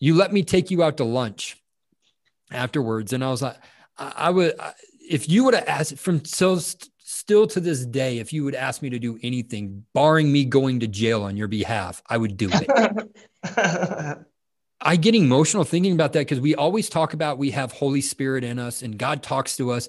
you 0.00 0.14
let 0.14 0.32
me 0.32 0.42
take 0.42 0.70
you 0.70 0.82
out 0.82 0.96
to 0.96 1.04
lunch 1.04 1.56
afterwards. 2.50 3.12
And 3.12 3.24
I 3.24 3.30
was 3.30 3.42
like, 3.42 3.56
I 3.98 4.30
would, 4.30 4.54
if 5.08 5.28
you 5.28 5.44
would 5.44 5.54
have 5.54 5.68
asked 5.68 5.98
from 5.98 6.24
so 6.24 6.58
still 6.98 7.46
to 7.46 7.60
this 7.60 7.86
day, 7.86 8.18
if 8.18 8.32
you 8.32 8.44
would 8.44 8.54
ask 8.54 8.82
me 8.82 8.90
to 8.90 8.98
do 8.98 9.18
anything, 9.22 9.84
barring 9.94 10.30
me 10.32 10.44
going 10.44 10.80
to 10.80 10.86
jail 10.86 11.22
on 11.22 11.36
your 11.36 11.48
behalf, 11.48 12.02
I 12.08 12.16
would 12.16 12.36
do 12.36 12.50
it. 12.52 13.08
I 14.80 14.96
get 14.96 15.14
emotional 15.14 15.64
thinking 15.64 15.92
about 15.92 16.12
that 16.12 16.20
because 16.20 16.40
we 16.40 16.54
always 16.54 16.90
talk 16.90 17.14
about 17.14 17.38
we 17.38 17.50
have 17.52 17.72
Holy 17.72 18.02
Spirit 18.02 18.44
in 18.44 18.58
us 18.58 18.82
and 18.82 18.98
God 18.98 19.22
talks 19.22 19.56
to 19.56 19.70
us, 19.70 19.88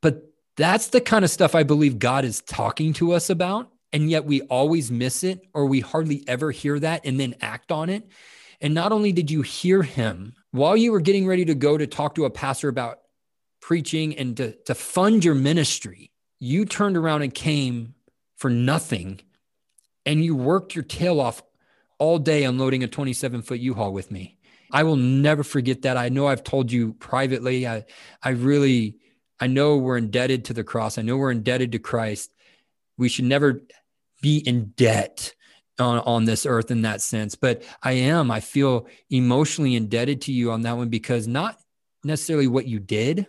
but 0.00 0.32
that's 0.56 0.88
the 0.88 1.00
kind 1.00 1.24
of 1.24 1.30
stuff 1.30 1.54
I 1.54 1.62
believe 1.62 1.98
God 1.98 2.24
is 2.24 2.40
talking 2.40 2.92
to 2.94 3.12
us 3.12 3.28
about. 3.28 3.70
And 3.92 4.10
yet 4.10 4.24
we 4.24 4.40
always 4.42 4.90
miss 4.90 5.22
it 5.22 5.46
or 5.52 5.66
we 5.66 5.80
hardly 5.80 6.24
ever 6.26 6.50
hear 6.50 6.78
that 6.80 7.02
and 7.04 7.20
then 7.20 7.34
act 7.40 7.70
on 7.70 7.90
it. 7.90 8.08
And 8.60 8.72
not 8.72 8.92
only 8.92 9.12
did 9.12 9.30
you 9.30 9.42
hear 9.42 9.82
him 9.82 10.34
while 10.52 10.76
you 10.76 10.92
were 10.92 11.00
getting 11.00 11.26
ready 11.26 11.44
to 11.44 11.54
go 11.54 11.76
to 11.76 11.86
talk 11.86 12.14
to 12.14 12.24
a 12.24 12.30
pastor 12.30 12.68
about 12.68 13.00
preaching 13.64 14.14
and 14.18 14.36
to, 14.36 14.52
to 14.64 14.74
fund 14.74 15.24
your 15.24 15.34
ministry, 15.34 16.10
you 16.38 16.66
turned 16.66 16.98
around 16.98 17.22
and 17.22 17.32
came 17.32 17.94
for 18.36 18.50
nothing 18.50 19.18
and 20.04 20.22
you 20.22 20.36
worked 20.36 20.74
your 20.74 20.84
tail 20.84 21.18
off 21.18 21.42
all 21.98 22.18
day 22.18 22.44
unloading 22.44 22.84
a 22.84 22.86
27 22.86 23.40
foot 23.40 23.58
U-Haul 23.58 23.94
with 23.94 24.10
me. 24.10 24.36
I 24.70 24.82
will 24.82 24.96
never 24.96 25.42
forget 25.42 25.80
that. 25.82 25.96
I 25.96 26.10
know 26.10 26.26
I've 26.26 26.44
told 26.44 26.70
you 26.70 26.92
privately. 26.92 27.66
I, 27.66 27.86
I 28.22 28.30
really, 28.30 28.98
I 29.40 29.46
know 29.46 29.78
we're 29.78 29.96
indebted 29.96 30.44
to 30.46 30.52
the 30.52 30.62
cross. 30.62 30.98
I 30.98 31.02
know 31.02 31.16
we're 31.16 31.30
indebted 31.30 31.72
to 31.72 31.78
Christ. 31.78 32.34
We 32.98 33.08
should 33.08 33.24
never 33.24 33.62
be 34.20 34.40
in 34.40 34.74
debt 34.76 35.32
on, 35.78 36.00
on 36.00 36.26
this 36.26 36.44
earth 36.44 36.70
in 36.70 36.82
that 36.82 37.00
sense. 37.00 37.34
But 37.34 37.62
I 37.82 37.92
am, 37.92 38.30
I 38.30 38.40
feel 38.40 38.88
emotionally 39.08 39.74
indebted 39.74 40.20
to 40.22 40.32
you 40.32 40.50
on 40.50 40.60
that 40.62 40.76
one 40.76 40.90
because 40.90 41.26
not 41.26 41.58
necessarily 42.04 42.46
what 42.46 42.66
you 42.66 42.78
did, 42.78 43.26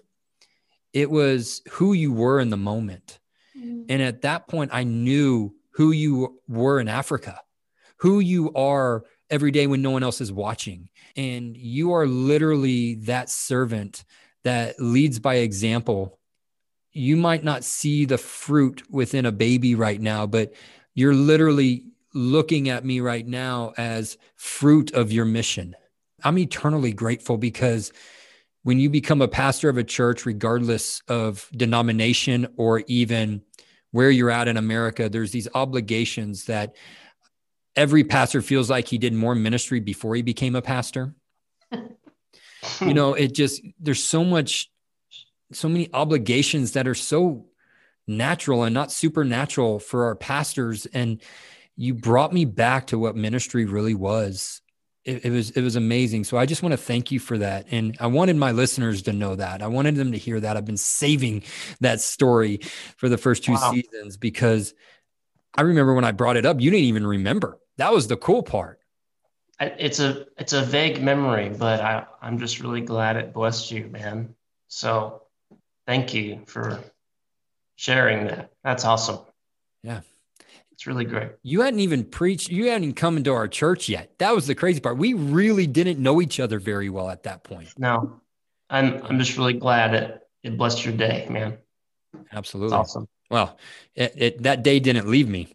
it 0.96 1.12
was 1.12 1.62
who 1.70 1.92
you 1.92 2.14
were 2.14 2.40
in 2.40 2.50
the 2.50 2.58
moment. 2.58 3.20
Mm-hmm. 3.56 3.84
And 3.90 4.02
at 4.02 4.22
that 4.22 4.48
point, 4.48 4.72
I 4.74 4.86
knew 4.86 5.54
who 5.72 5.92
you 5.92 6.40
were 6.48 6.80
in 6.80 6.88
Africa, 6.88 7.42
who 7.98 8.22
you 8.22 8.54
are 8.54 9.04
every 9.30 9.52
day 9.52 9.68
when 9.68 9.82
no 9.82 9.92
one 9.92 10.04
else 10.04 10.22
is 10.22 10.32
watching. 10.32 10.88
And 11.18 11.58
you 11.58 11.92
are 11.92 12.08
literally 12.08 12.96
that 12.96 13.30
servant 13.30 14.06
that 14.46 14.80
leads 14.80 15.20
by 15.20 15.36
example. 15.36 16.18
You 16.94 17.18
might 17.18 17.44
not 17.44 17.66
see 17.66 18.06
the 18.06 18.18
fruit 18.18 18.90
within 18.90 19.26
a 19.26 19.34
baby 19.34 19.76
right 19.76 20.00
now, 20.00 20.26
but 20.26 20.54
you're 20.94 21.14
literally 21.14 21.88
looking 22.14 22.70
at 22.70 22.86
me 22.86 23.02
right 23.02 23.28
now 23.28 23.74
as 23.78 24.18
fruit 24.38 24.94
of 24.94 25.12
your 25.12 25.26
mission. 25.26 25.76
I'm 26.24 26.38
eternally 26.38 26.94
grateful 26.94 27.38
because 27.38 27.92
when 28.66 28.80
you 28.80 28.90
become 28.90 29.22
a 29.22 29.28
pastor 29.28 29.70
of 29.70 29.78
a 29.78 29.84
church, 29.84 30.26
regardless 30.26 31.00
of 31.08 31.48
denomination 31.56 32.48
or 32.58 32.82
even 32.88 33.44
where 33.92 34.10
you're 34.10 34.32
at 34.32 34.48
in 34.48 34.58
America, 34.58 35.08
there's 35.08 35.30
these 35.30 35.48
obligations 35.54 36.46
that 36.46 36.76
every 37.76 38.04
pastor 38.04 38.42
feels 38.42 38.68
like 38.68 38.88
he 38.88 38.98
did 38.98 39.14
more 39.14 39.36
ministry 39.36 39.80
before 39.80 40.16
he 40.16 40.24
became 40.24 40.56
a 40.56 40.64
pastor. 40.64 41.14
you 42.82 42.96
know, 42.96 43.14
it 43.14 43.36
just, 43.36 43.62
there's 43.80 44.04
so 44.04 44.24
much, 44.24 44.72
so 45.52 45.70
many 45.70 45.88
obligations 45.94 46.72
that 46.72 46.88
are 46.88 46.96
so 46.96 47.46
natural 48.08 48.64
and 48.64 48.74
not 48.74 48.92
supernatural 48.92 49.78
for 49.78 50.06
our 50.06 50.16
pastors. 50.16 50.88
And 50.88 51.22
you 51.76 51.94
brought 51.94 52.34
me 52.34 52.46
back 52.46 52.88
to 52.88 52.98
what 52.98 53.16
ministry 53.16 53.66
really 53.66 53.94
was 53.94 54.64
it, 55.06 55.26
it, 55.26 55.30
was 55.30 55.52
it 55.52 55.62
was 55.62 55.76
amazing. 55.76 56.24
So 56.24 56.38
I 56.38 56.46
just 56.46 56.64
want 56.64 56.74
to 56.74 56.78
thank 56.78 57.12
you 57.12 57.20
for 57.20 57.38
that, 57.38 57.68
and 57.72 57.96
I 58.00 58.08
wanted 58.08 58.36
my 58.36 58.52
listeners 58.52 59.04
to 59.04 59.14
know 59.14 59.36
that. 59.36 59.62
I 59.62 59.68
wanted 59.68 59.96
them 59.96 60.12
to 60.12 60.18
hear 60.18 60.40
that. 60.40 60.58
I've 60.58 60.66
been 60.66 60.78
saving 60.78 61.44
that 61.80 62.02
story 62.02 62.62
for 62.98 63.08
the 63.08 63.18
first 63.18 63.44
two 63.44 63.54
wow. 63.54 63.72
seasons 63.72 64.18
because 64.18 64.74
I 65.56 65.62
remember 65.62 65.94
when 65.94 66.06
I 66.06 66.12
brought 66.12 66.38
it 66.38 66.46
up, 66.46 66.60
you 66.60 66.72
didn't 66.72 66.86
even 66.86 67.06
remember. 67.06 67.60
That 67.78 67.94
was 67.94 68.08
the 68.08 68.18
cool 68.18 68.42
part. 68.42 68.80
It's 69.60 70.00
a 70.00 70.26
it's 70.38 70.54
a 70.54 70.64
vague 70.64 71.02
memory, 71.02 71.50
but 71.50 71.82
I 71.82 72.06
I'm 72.22 72.40
just 72.40 72.60
really 72.60 72.82
glad 72.82 73.16
it 73.16 73.32
blessed 73.32 73.72
you, 73.72 73.88
man. 73.88 74.36
So 74.68 75.22
thank 75.86 76.14
you 76.14 76.42
for 76.48 76.84
sharing 77.76 78.26
that. 78.28 78.52
That's 78.64 78.84
awesome. 78.84 79.20
Yeah. 79.84 80.02
It's 80.76 80.86
really 80.86 81.06
great. 81.06 81.30
You 81.42 81.62
hadn't 81.62 81.80
even 81.80 82.04
preached, 82.04 82.50
you 82.50 82.68
hadn't 82.68 82.84
even 82.84 82.96
come 82.96 83.16
into 83.16 83.34
our 83.34 83.48
church 83.48 83.88
yet. 83.88 84.12
That 84.20 84.36
was 84.36 84.46
the 84.46 84.56
crazy 84.56 84.82
part. 84.82 84.98
We 84.98 85.14
really 85.14 85.68
didn't 85.68 86.00
know 86.00 86.22
each 86.22 86.40
other 86.40 86.60
very 86.60 86.90
well 86.90 87.10
at 87.10 87.24
that 87.24 87.44
point. 87.44 87.70
No. 87.78 88.20
I'm 88.70 89.02
I'm 89.04 89.20
just 89.20 89.38
really 89.38 89.54
glad 89.54 89.94
that 89.94 90.28
it 90.44 90.58
blessed 90.58 90.84
your 90.86 90.96
day, 90.96 91.28
man. 91.30 91.58
Absolutely. 92.34 92.76
awesome. 92.76 93.08
Well, 93.30 93.58
it, 93.96 94.14
it, 94.16 94.44
that 94.44 94.64
day 94.64 94.80
didn't 94.80 95.08
leave 95.08 95.30
me. 95.30 95.48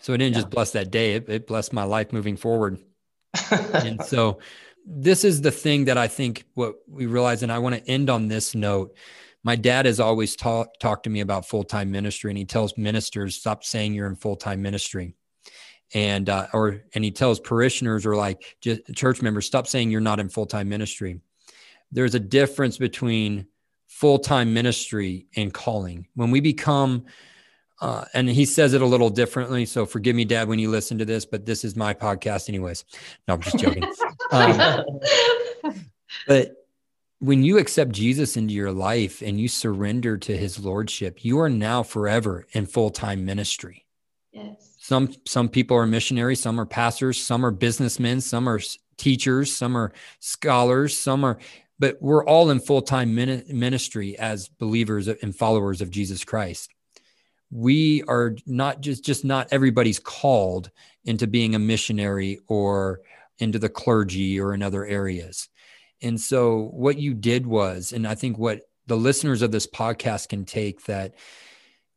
So 0.00 0.12
it 0.12 0.18
didn't 0.18 0.34
yeah. 0.34 0.40
just 0.40 0.50
bless 0.50 0.72
that 0.72 0.90
day, 0.90 1.14
it, 1.14 1.28
it 1.28 1.46
blessed 1.46 1.72
my 1.72 1.84
life 1.84 2.12
moving 2.12 2.36
forward. 2.36 2.78
and 3.50 4.04
so 4.04 4.40
this 4.84 5.24
is 5.24 5.40
the 5.40 5.52
thing 5.52 5.84
that 5.84 5.96
I 5.96 6.08
think 6.08 6.44
what 6.54 6.76
we 6.88 7.06
realize, 7.06 7.42
and 7.42 7.52
I 7.52 7.58
want 7.58 7.76
to 7.76 7.90
end 7.90 8.10
on 8.10 8.28
this 8.28 8.54
note. 8.54 8.96
My 9.44 9.56
dad 9.56 9.86
has 9.86 10.00
always 10.00 10.36
talked 10.36 10.80
talked 10.80 11.04
to 11.04 11.10
me 11.10 11.20
about 11.20 11.48
full 11.48 11.64
time 11.64 11.90
ministry, 11.90 12.30
and 12.30 12.38
he 12.38 12.44
tells 12.44 12.76
ministers, 12.78 13.36
"Stop 13.36 13.64
saying 13.64 13.94
you're 13.94 14.06
in 14.06 14.16
full 14.16 14.36
time 14.36 14.62
ministry." 14.62 15.14
and 15.94 16.28
uh, 16.28 16.46
or 16.52 16.82
and 16.94 17.04
he 17.04 17.10
tells 17.10 17.40
parishioners 17.40 18.06
or 18.06 18.16
like 18.16 18.56
church 18.94 19.22
members 19.22 19.46
stop 19.46 19.66
saying 19.66 19.90
you're 19.90 20.00
not 20.00 20.20
in 20.20 20.28
full-time 20.28 20.68
ministry. 20.68 21.20
There's 21.90 22.14
a 22.14 22.20
difference 22.20 22.78
between 22.78 23.46
full-time 23.88 24.54
ministry 24.54 25.26
and 25.36 25.52
calling. 25.52 26.06
When 26.14 26.30
we 26.30 26.40
become 26.40 27.04
uh, 27.80 28.04
and 28.14 28.28
he 28.28 28.44
says 28.44 28.74
it 28.74 28.82
a 28.82 28.86
little 28.86 29.10
differently 29.10 29.66
so 29.66 29.84
forgive 29.84 30.14
me 30.14 30.24
dad 30.24 30.48
when 30.48 30.58
you 30.58 30.70
listen 30.70 30.98
to 30.98 31.04
this 31.04 31.26
but 31.26 31.44
this 31.44 31.64
is 31.64 31.76
my 31.76 31.92
podcast 31.92 32.48
anyways. 32.48 32.84
No 33.28 33.34
i'm 33.34 33.40
just 33.40 33.58
joking. 33.58 33.84
Um, 34.32 34.86
but 36.26 36.52
when 37.22 37.42
you 37.42 37.58
accept 37.58 37.92
jesus 37.92 38.36
into 38.36 38.52
your 38.52 38.72
life 38.72 39.22
and 39.22 39.40
you 39.40 39.48
surrender 39.48 40.18
to 40.18 40.36
his 40.36 40.58
lordship 40.58 41.24
you 41.24 41.38
are 41.38 41.50
now 41.50 41.82
forever 41.82 42.46
in 42.52 42.66
full-time 42.66 43.24
ministry 43.24 43.86
yes 44.32 44.72
some 44.82 45.14
some 45.26 45.48
people 45.48 45.76
are 45.76 45.86
missionaries, 45.86 46.40
some 46.40 46.60
are 46.60 46.66
pastors, 46.66 47.22
some 47.22 47.46
are 47.46 47.52
businessmen, 47.52 48.20
some 48.20 48.48
are 48.48 48.60
teachers, 48.96 49.54
some 49.54 49.76
are 49.76 49.92
scholars, 50.18 50.98
some 50.98 51.22
are 51.22 51.38
but 51.78 51.98
we're 52.00 52.24
all 52.24 52.50
in 52.50 52.58
full-time 52.58 53.14
ministry 53.14 54.18
as 54.18 54.48
believers 54.48 55.06
and 55.06 55.36
followers 55.36 55.80
of 55.80 55.90
Jesus 55.90 56.24
Christ. 56.24 56.74
We 57.52 58.02
are 58.08 58.34
not 58.44 58.80
just 58.80 59.04
just 59.04 59.24
not 59.24 59.46
everybody's 59.52 60.00
called 60.00 60.72
into 61.04 61.28
being 61.28 61.54
a 61.54 61.60
missionary 61.60 62.40
or 62.48 63.02
into 63.38 63.60
the 63.60 63.68
clergy 63.68 64.40
or 64.40 64.52
in 64.52 64.64
other 64.64 64.84
areas. 64.84 65.48
And 66.02 66.20
so 66.20 66.70
what 66.72 66.98
you 66.98 67.14
did 67.14 67.46
was 67.46 67.92
and 67.92 68.06
I 68.06 68.14
think 68.14 68.38
what 68.38 68.62
the 68.86 68.96
listeners 68.96 69.42
of 69.42 69.52
this 69.52 69.66
podcast 69.66 70.28
can 70.28 70.44
take 70.44 70.84
that 70.84 71.14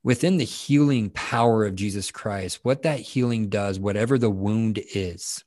within 0.04 0.38
the 0.38 0.46
healing 0.46 1.10
power 1.10 1.66
of 1.66 1.76
Jesus 1.76 2.12
Christ, 2.12 2.60
what 2.64 2.84
that 2.84 3.00
healing 3.00 3.50
does, 3.50 3.80
whatever 3.80 4.18
the 4.18 4.30
wound 4.30 4.80
is, 4.94 5.44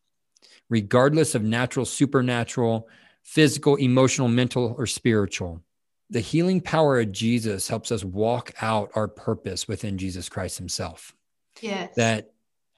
regardless 0.68 1.36
of 1.36 1.44
natural, 1.44 1.86
supernatural, 1.86 2.88
physical, 3.22 3.76
emotional, 3.76 4.26
mental, 4.26 4.74
or 4.76 4.86
spiritual, 4.86 5.62
the 6.10 6.20
healing 6.20 6.60
power 6.60 6.98
of 6.98 7.12
Jesus 7.12 7.68
helps 7.68 7.92
us 7.92 8.02
walk 8.02 8.52
out 8.60 8.90
our 8.94 9.06
purpose 9.06 9.68
within 9.68 9.96
Jesus 9.96 10.28
Christ 10.28 10.58
Himself. 10.58 11.14
Yes. 11.60 11.94
That 11.94 12.32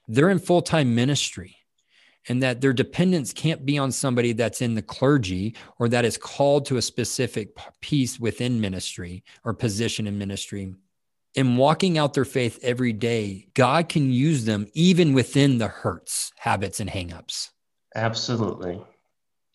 they're 0.07 0.29
in 0.29 0.39
full 0.39 0.61
time 0.61 0.93
ministry 0.93 1.57
and 2.29 2.41
that 2.43 2.61
their 2.61 2.73
dependence 2.73 3.33
can't 3.33 3.65
be 3.65 3.77
on 3.77 3.91
somebody 3.91 4.33
that's 4.33 4.61
in 4.61 4.75
the 4.75 4.81
clergy 4.81 5.55
or 5.79 5.89
that 5.89 6.05
is 6.05 6.17
called 6.17 6.65
to 6.65 6.77
a 6.77 6.81
specific 6.81 7.55
piece 7.81 8.19
within 8.19 8.61
ministry 8.61 9.23
or 9.43 9.53
position 9.53 10.07
in 10.07 10.17
ministry 10.17 10.73
in 11.35 11.55
walking 11.55 11.97
out 11.97 12.13
their 12.13 12.25
faith 12.25 12.59
every 12.61 12.93
day, 12.93 13.47
God 13.53 13.89
can 13.89 14.11
use 14.11 14.45
them 14.45 14.67
even 14.73 15.13
within 15.13 15.57
the 15.57 15.67
hurts, 15.67 16.31
habits, 16.37 16.79
and 16.79 16.89
hangups. 16.89 17.49
Absolutely. 17.95 18.81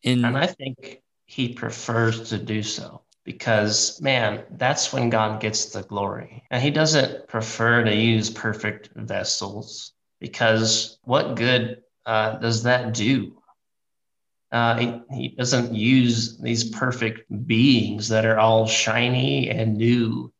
In, 0.03 0.25
and 0.25 0.39
I 0.39 0.47
think 0.47 1.03
he 1.27 1.53
prefers 1.53 2.29
to 2.31 2.39
do 2.39 2.63
so 2.63 3.03
because, 3.25 4.01
man, 4.01 4.45
that's 4.53 4.93
when 4.93 5.11
God 5.11 5.41
gets 5.41 5.67
the 5.67 5.83
glory. 5.83 6.45
And 6.51 6.63
he 6.63 6.71
doesn't 6.71 7.29
prefer 7.29 7.85
to 7.85 7.95
use 7.95 8.31
perfect 8.31 8.91
vessels 8.95 9.93
because 10.21 10.99
what 11.03 11.35
good 11.35 11.83
uh, 12.07 12.37
does 12.39 12.63
that 12.63 12.95
do? 12.95 13.37
Uh, 14.53 14.77
he, 14.77 15.01
he 15.11 15.29
doesn't 15.29 15.75
use 15.75 16.39
these 16.39 16.71
perfect 16.71 17.21
beings 17.47 18.09
that 18.09 18.25
are 18.25 18.39
all 18.39 18.67
shiny 18.67 19.51
and 19.51 19.77
new 19.77 20.33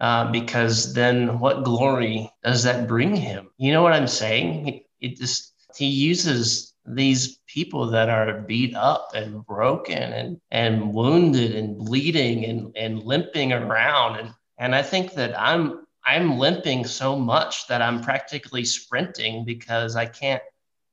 uh, 0.00 0.30
because 0.32 0.94
then 0.94 1.38
what 1.38 1.62
glory 1.62 2.32
does 2.42 2.62
that 2.62 2.88
bring 2.88 3.14
him? 3.14 3.50
You 3.58 3.72
know 3.72 3.82
what 3.82 3.92
I'm 3.92 4.08
saying? 4.08 4.80
It 5.00 5.16
just 5.18 5.52
he 5.76 5.86
uses 5.86 6.74
these 6.86 7.38
people 7.46 7.90
that 7.90 8.08
are 8.08 8.40
beat 8.40 8.74
up 8.74 9.10
and 9.14 9.44
broken 9.44 10.12
and 10.12 10.40
and 10.50 10.92
wounded 10.94 11.54
and 11.54 11.76
bleeding 11.76 12.46
and 12.46 12.74
and 12.76 13.02
limping 13.02 13.52
around 13.52 14.16
and 14.18 14.30
and 14.58 14.74
I 14.74 14.82
think 14.82 15.12
that 15.14 15.38
I'm 15.38 15.86
I'm 16.04 16.38
limping 16.38 16.86
so 16.86 17.16
much 17.16 17.66
that 17.68 17.82
I'm 17.82 18.00
practically 18.00 18.64
sprinting 18.64 19.44
because 19.44 19.96
I 19.96 20.06
can't 20.06 20.42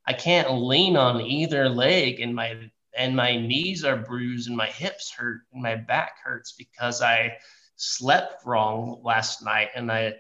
I 0.08 0.14
can't 0.14 0.62
lean 0.62 0.96
on 0.96 1.22
either 1.22 1.68
leg 1.68 2.22
and 2.22 2.34
my 2.34 2.56
and 2.98 3.16
my 3.16 3.36
knees 3.38 3.84
are 3.84 3.98
bruised 3.98 4.48
and 4.48 4.58
my 4.58 4.68
hips 4.68 5.12
hurt 5.12 5.42
and 5.54 5.62
my 5.62 5.76
back 5.76 6.14
hurts 6.24 6.54
because 6.54 7.02
I 7.02 7.38
slept 7.76 8.46
wrong 8.46 9.02
last 9.04 9.44
night 9.44 9.70
and 9.76 9.92
I 9.92 10.16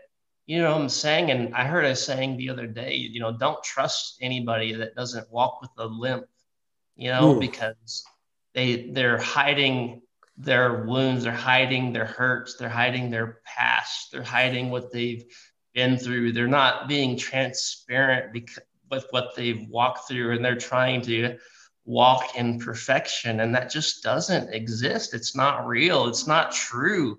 you 0.45 0.59
know 0.59 0.75
I'm 0.75 0.89
saying 0.89 1.31
and 1.31 1.55
I 1.55 1.63
heard 1.63 1.85
a 1.85 1.95
saying 1.95 2.35
the 2.35 2.49
other 2.49 2.67
day 2.67 2.95
you 2.95 3.21
know 3.21 3.35
don't 3.35 3.63
trust 3.63 4.17
anybody 4.21 4.73
that 4.73 4.93
doesn't 4.95 5.31
walk 5.31 5.61
with 5.61 5.71
a 5.77 5.87
limp 5.87 6.25
you 6.97 7.09
know 7.09 7.35
Ooh. 7.35 7.39
because 7.39 8.03
they 8.53 8.91
they're 8.91 9.17
hiding 9.17 10.01
their 10.37 10.83
wounds 10.83 11.23
they're 11.23 11.31
hiding 11.31 11.93
their 11.93 12.05
hurts 12.05 12.57
they're 12.57 12.69
hiding 12.69 13.09
their 13.09 13.39
past 13.45 14.11
they're 14.11 14.21
hiding 14.21 14.69
what 14.69 14.91
they've 14.91 15.23
been 15.73 15.97
through 15.97 16.31
they're 16.31 16.47
not 16.47 16.87
being 16.87 17.17
transparent 17.17 18.33
because 18.33 18.59
with 18.89 19.05
what 19.11 19.35
they've 19.35 19.67
walked 19.69 20.07
through 20.07 20.35
and 20.35 20.43
they're 20.43 20.55
trying 20.55 21.01
to 21.01 21.37
walk 21.85 22.35
in 22.35 22.59
perfection 22.59 23.39
and 23.39 23.55
that 23.55 23.71
just 23.71 24.03
doesn't 24.03 24.53
exist 24.53 25.13
it's 25.13 25.35
not 25.35 25.65
real 25.65 26.07
it's 26.07 26.27
not 26.27 26.51
true 26.51 27.17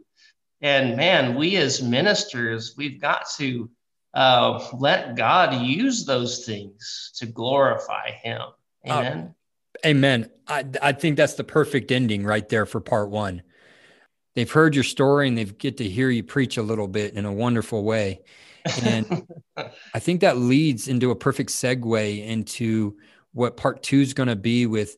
and 0.60 0.96
man, 0.96 1.36
we 1.36 1.56
as 1.56 1.82
ministers, 1.82 2.74
we've 2.76 3.00
got 3.00 3.28
to 3.36 3.70
uh, 4.14 4.66
let 4.74 5.16
God 5.16 5.62
use 5.62 6.04
those 6.04 6.44
things 6.44 7.12
to 7.16 7.26
glorify 7.26 8.10
Him. 8.10 8.40
Uh, 8.88 8.92
amen. 8.92 9.34
Uh, 9.84 9.88
amen. 9.88 10.30
I, 10.48 10.64
I 10.82 10.92
think 10.92 11.16
that's 11.16 11.34
the 11.34 11.44
perfect 11.44 11.92
ending 11.92 12.24
right 12.24 12.48
there 12.48 12.66
for 12.66 12.80
part 12.80 13.10
one. 13.10 13.42
They've 14.34 14.50
heard 14.50 14.74
your 14.74 14.84
story 14.84 15.28
and 15.28 15.38
they've 15.38 15.56
get 15.56 15.76
to 15.78 15.84
hear 15.88 16.10
you 16.10 16.22
preach 16.22 16.56
a 16.56 16.62
little 16.62 16.88
bit 16.88 17.14
in 17.14 17.24
a 17.24 17.32
wonderful 17.32 17.84
way. 17.84 18.20
And 18.82 19.26
I 19.94 19.98
think 19.98 20.20
that 20.20 20.38
leads 20.38 20.88
into 20.88 21.10
a 21.10 21.16
perfect 21.16 21.50
segue 21.50 22.26
into 22.26 22.96
what 23.32 23.56
part 23.56 23.82
two 23.82 24.00
is 24.00 24.14
going 24.14 24.28
to 24.28 24.36
be 24.36 24.66
with 24.66 24.96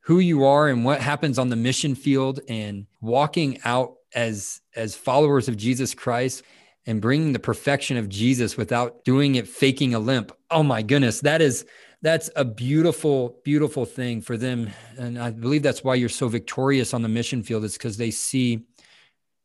who 0.00 0.18
you 0.18 0.44
are 0.44 0.68
and 0.68 0.84
what 0.84 1.00
happens 1.00 1.38
on 1.38 1.48
the 1.48 1.56
mission 1.56 1.94
field 1.94 2.40
and 2.48 2.86
walking 3.00 3.58
out 3.64 3.94
as 4.14 4.60
as 4.74 4.94
followers 4.94 5.48
of 5.48 5.56
Jesus 5.56 5.94
Christ 5.94 6.42
and 6.86 7.00
bringing 7.00 7.32
the 7.32 7.38
perfection 7.38 7.96
of 7.96 8.08
Jesus 8.08 8.56
without 8.56 9.04
doing 9.04 9.34
it 9.36 9.46
faking 9.46 9.94
a 9.94 9.98
limp. 9.98 10.32
Oh 10.50 10.62
my 10.62 10.82
goodness, 10.82 11.20
that 11.20 11.40
is 11.40 11.64
that's 12.02 12.30
a 12.34 12.44
beautiful 12.44 13.40
beautiful 13.44 13.84
thing 13.84 14.20
for 14.20 14.36
them 14.36 14.70
and 14.98 15.18
I 15.18 15.30
believe 15.30 15.62
that's 15.62 15.84
why 15.84 15.96
you're 15.96 16.08
so 16.08 16.28
victorious 16.28 16.94
on 16.94 17.02
the 17.02 17.08
mission 17.08 17.42
field 17.42 17.64
is 17.64 17.76
cuz 17.76 17.96
they 17.96 18.10
see 18.10 18.64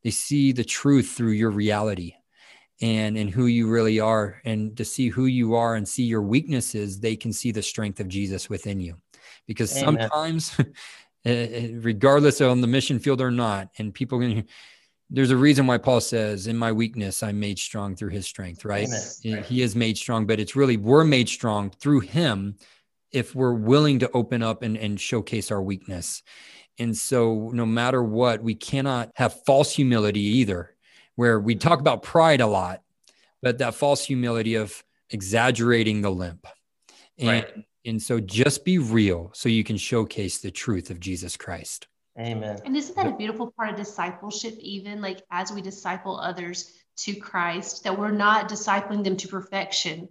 they 0.03 0.11
see 0.11 0.51
the 0.51 0.63
truth 0.63 1.13
through 1.15 1.31
your 1.31 1.51
reality 1.51 2.13
and 2.81 3.17
and 3.17 3.29
who 3.29 3.45
you 3.45 3.69
really 3.69 3.99
are 3.99 4.41
and 4.43 4.75
to 4.75 4.83
see 4.83 5.07
who 5.07 5.27
you 5.27 5.55
are 5.55 5.75
and 5.75 5.87
see 5.87 6.03
your 6.03 6.21
weaknesses 6.21 6.99
they 6.99 7.15
can 7.15 7.31
see 7.31 7.51
the 7.51 7.61
strength 7.61 8.01
of 8.01 8.07
Jesus 8.09 8.49
within 8.49 8.81
you 8.81 8.97
because 9.47 9.71
Amen. 9.77 10.09
sometimes 10.09 10.57
Eh, 11.25 11.47
eh, 11.51 11.69
regardless 11.81 12.39
on 12.39 12.61
the 12.61 12.67
mission 12.67 12.99
field 12.99 13.19
or 13.19 13.31
not. 13.31 13.69
And 13.79 13.93
people 13.93 14.19
can, 14.19 14.45
there's 15.09 15.31
a 15.31 15.37
reason 15.37 15.65
why 15.65 15.79
Paul 15.79 15.99
says, 15.99 16.45
in 16.45 16.55
my 16.55 16.71
weakness, 16.71 17.23
I'm 17.23 17.39
made 17.39 17.57
strong 17.57 17.95
through 17.95 18.11
his 18.11 18.27
strength, 18.27 18.63
right? 18.63 18.87
Amen. 18.87 19.43
He 19.43 19.63
is 19.63 19.75
made 19.75 19.97
strong, 19.97 20.27
but 20.27 20.39
it's 20.39 20.55
really, 20.55 20.77
we're 20.77 21.03
made 21.03 21.27
strong 21.27 21.71
through 21.71 22.01
him 22.01 22.57
if 23.11 23.33
we're 23.33 23.55
willing 23.55 23.99
to 23.99 24.11
open 24.11 24.43
up 24.43 24.61
and, 24.61 24.77
and 24.77 25.01
showcase 25.01 25.49
our 25.51 25.61
weakness. 25.61 26.21
And 26.77 26.95
so, 26.95 27.49
no 27.53 27.65
matter 27.65 28.03
what, 28.03 28.43
we 28.43 28.53
cannot 28.53 29.11
have 29.15 29.43
false 29.45 29.71
humility 29.71 30.19
either, 30.19 30.74
where 31.15 31.39
we 31.39 31.55
talk 31.55 31.79
about 31.79 32.03
pride 32.03 32.41
a 32.41 32.47
lot, 32.47 32.81
but 33.41 33.57
that 33.59 33.75
false 33.75 34.05
humility 34.05 34.55
of 34.55 34.83
exaggerating 35.09 36.01
the 36.01 36.09
limp. 36.09 36.47
And 37.17 37.27
right. 37.27 37.65
And 37.85 38.01
so 38.01 38.19
just 38.19 38.65
be 38.65 38.79
real 38.79 39.29
so 39.33 39.47
you 39.47 39.63
can 39.63 39.77
showcase 39.77 40.39
the 40.39 40.49
truth 40.49 40.89
of 40.89 40.99
Jesus 40.99 41.37
Christ. 41.37 41.87
Amen. 42.19 42.57
And 42.65 42.75
isn't 42.75 42.95
that 42.95 43.07
a 43.07 43.15
beautiful 43.15 43.53
part 43.55 43.69
of 43.69 43.75
discipleship, 43.75 44.55
even 44.59 45.01
like 45.01 45.21
as 45.29 45.51
we 45.51 45.61
disciple 45.61 46.19
others 46.19 46.73
to 46.97 47.13
Christ, 47.13 47.83
that 47.83 47.99
we're 47.99 48.11
not 48.11 48.49
discipling 48.49 49.03
them 49.03 49.17
to 49.17 49.27
perfection, 49.27 50.09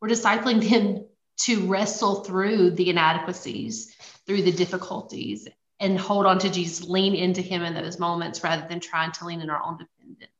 we're 0.00 0.08
discipling 0.08 0.68
them 0.68 1.04
to 1.36 1.66
wrestle 1.66 2.24
through 2.24 2.70
the 2.70 2.90
inadequacies, 2.90 3.94
through 4.26 4.42
the 4.42 4.52
difficulties, 4.52 5.46
and 5.80 5.98
hold 5.98 6.26
on 6.26 6.38
to 6.38 6.50
Jesus, 6.50 6.88
lean 6.88 7.14
into 7.14 7.42
him 7.42 7.62
in 7.62 7.74
those 7.74 7.98
moments 7.98 8.42
rather 8.42 8.66
than 8.68 8.80
trying 8.80 9.12
to 9.12 9.26
lean 9.26 9.40
in 9.40 9.50
our 9.50 9.62
own 9.62 9.76
dependence. 9.76 10.32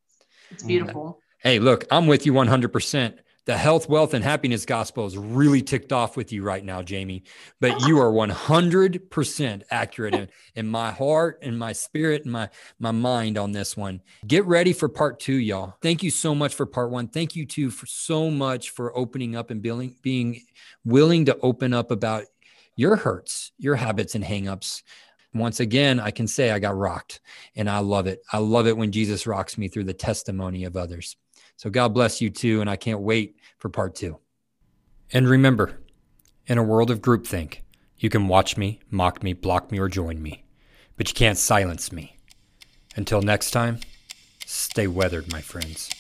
It's 0.54 0.62
mm. 0.62 0.68
beautiful. 0.68 1.20
Hey, 1.40 1.58
look, 1.58 1.84
I'm 1.90 2.06
with 2.06 2.24
you 2.24 2.32
100% 2.32 3.18
the 3.46 3.56
health, 3.58 3.90
wealth, 3.90 4.14
and 4.14 4.24
happiness 4.24 4.64
gospel 4.64 5.04
is 5.04 5.18
really 5.18 5.60
ticked 5.60 5.92
off 5.92 6.16
with 6.16 6.32
you 6.32 6.42
right 6.42 6.64
now, 6.64 6.82
Jamie. 6.82 7.24
But 7.60 7.86
you 7.86 8.00
are 8.00 8.10
100% 8.10 9.62
accurate 9.70 10.14
in, 10.14 10.28
in 10.54 10.66
my 10.66 10.90
heart 10.90 11.40
and 11.42 11.58
my 11.58 11.72
spirit 11.72 12.22
and 12.22 12.32
my, 12.32 12.48
my 12.78 12.90
mind 12.90 13.36
on 13.36 13.52
this 13.52 13.76
one. 13.76 14.00
Get 14.26 14.46
ready 14.46 14.72
for 14.72 14.88
part 14.88 15.20
two, 15.20 15.34
y'all. 15.34 15.74
Thank 15.82 16.02
you 16.02 16.10
so 16.10 16.34
much 16.34 16.54
for 16.54 16.64
part 16.64 16.90
one. 16.90 17.08
Thank 17.08 17.36
you, 17.36 17.44
too, 17.44 17.70
for 17.70 17.84
so 17.84 18.30
much 18.30 18.70
for 18.70 18.96
opening 18.96 19.36
up 19.36 19.50
and 19.50 19.60
being, 19.60 19.94
being 20.00 20.40
willing 20.86 21.26
to 21.26 21.38
open 21.40 21.74
up 21.74 21.90
about 21.90 22.24
your 22.76 22.96
hurts, 22.96 23.52
your 23.58 23.76
habits, 23.76 24.14
and 24.14 24.24
hangups. 24.24 24.82
Once 25.34 25.58
again, 25.60 25.98
I 25.98 26.10
can 26.10 26.28
say 26.28 26.50
I 26.50 26.60
got 26.60 26.76
rocked 26.76 27.20
and 27.56 27.68
I 27.68 27.80
love 27.80 28.06
it. 28.06 28.22
I 28.32 28.38
love 28.38 28.66
it 28.66 28.76
when 28.76 28.92
Jesus 28.92 29.26
rocks 29.26 29.58
me 29.58 29.68
through 29.68 29.84
the 29.84 29.92
testimony 29.92 30.64
of 30.64 30.76
others. 30.76 31.16
So 31.56 31.70
God 31.70 31.92
bless 31.92 32.20
you 32.20 32.30
too. 32.30 32.60
And 32.60 32.70
I 32.70 32.76
can't 32.76 33.00
wait 33.00 33.36
for 33.58 33.68
part 33.68 33.94
two. 33.96 34.18
And 35.12 35.28
remember, 35.28 35.80
in 36.46 36.58
a 36.58 36.62
world 36.62 36.90
of 36.90 37.00
groupthink, 37.00 37.58
you 37.98 38.08
can 38.10 38.28
watch 38.28 38.56
me, 38.56 38.80
mock 38.90 39.22
me, 39.22 39.32
block 39.32 39.70
me, 39.70 39.78
or 39.78 39.88
join 39.88 40.22
me, 40.22 40.44
but 40.96 41.08
you 41.08 41.14
can't 41.14 41.38
silence 41.38 41.92
me. 41.92 42.16
Until 42.96 43.22
next 43.22 43.50
time, 43.50 43.80
stay 44.46 44.86
weathered, 44.86 45.32
my 45.32 45.40
friends. 45.40 45.90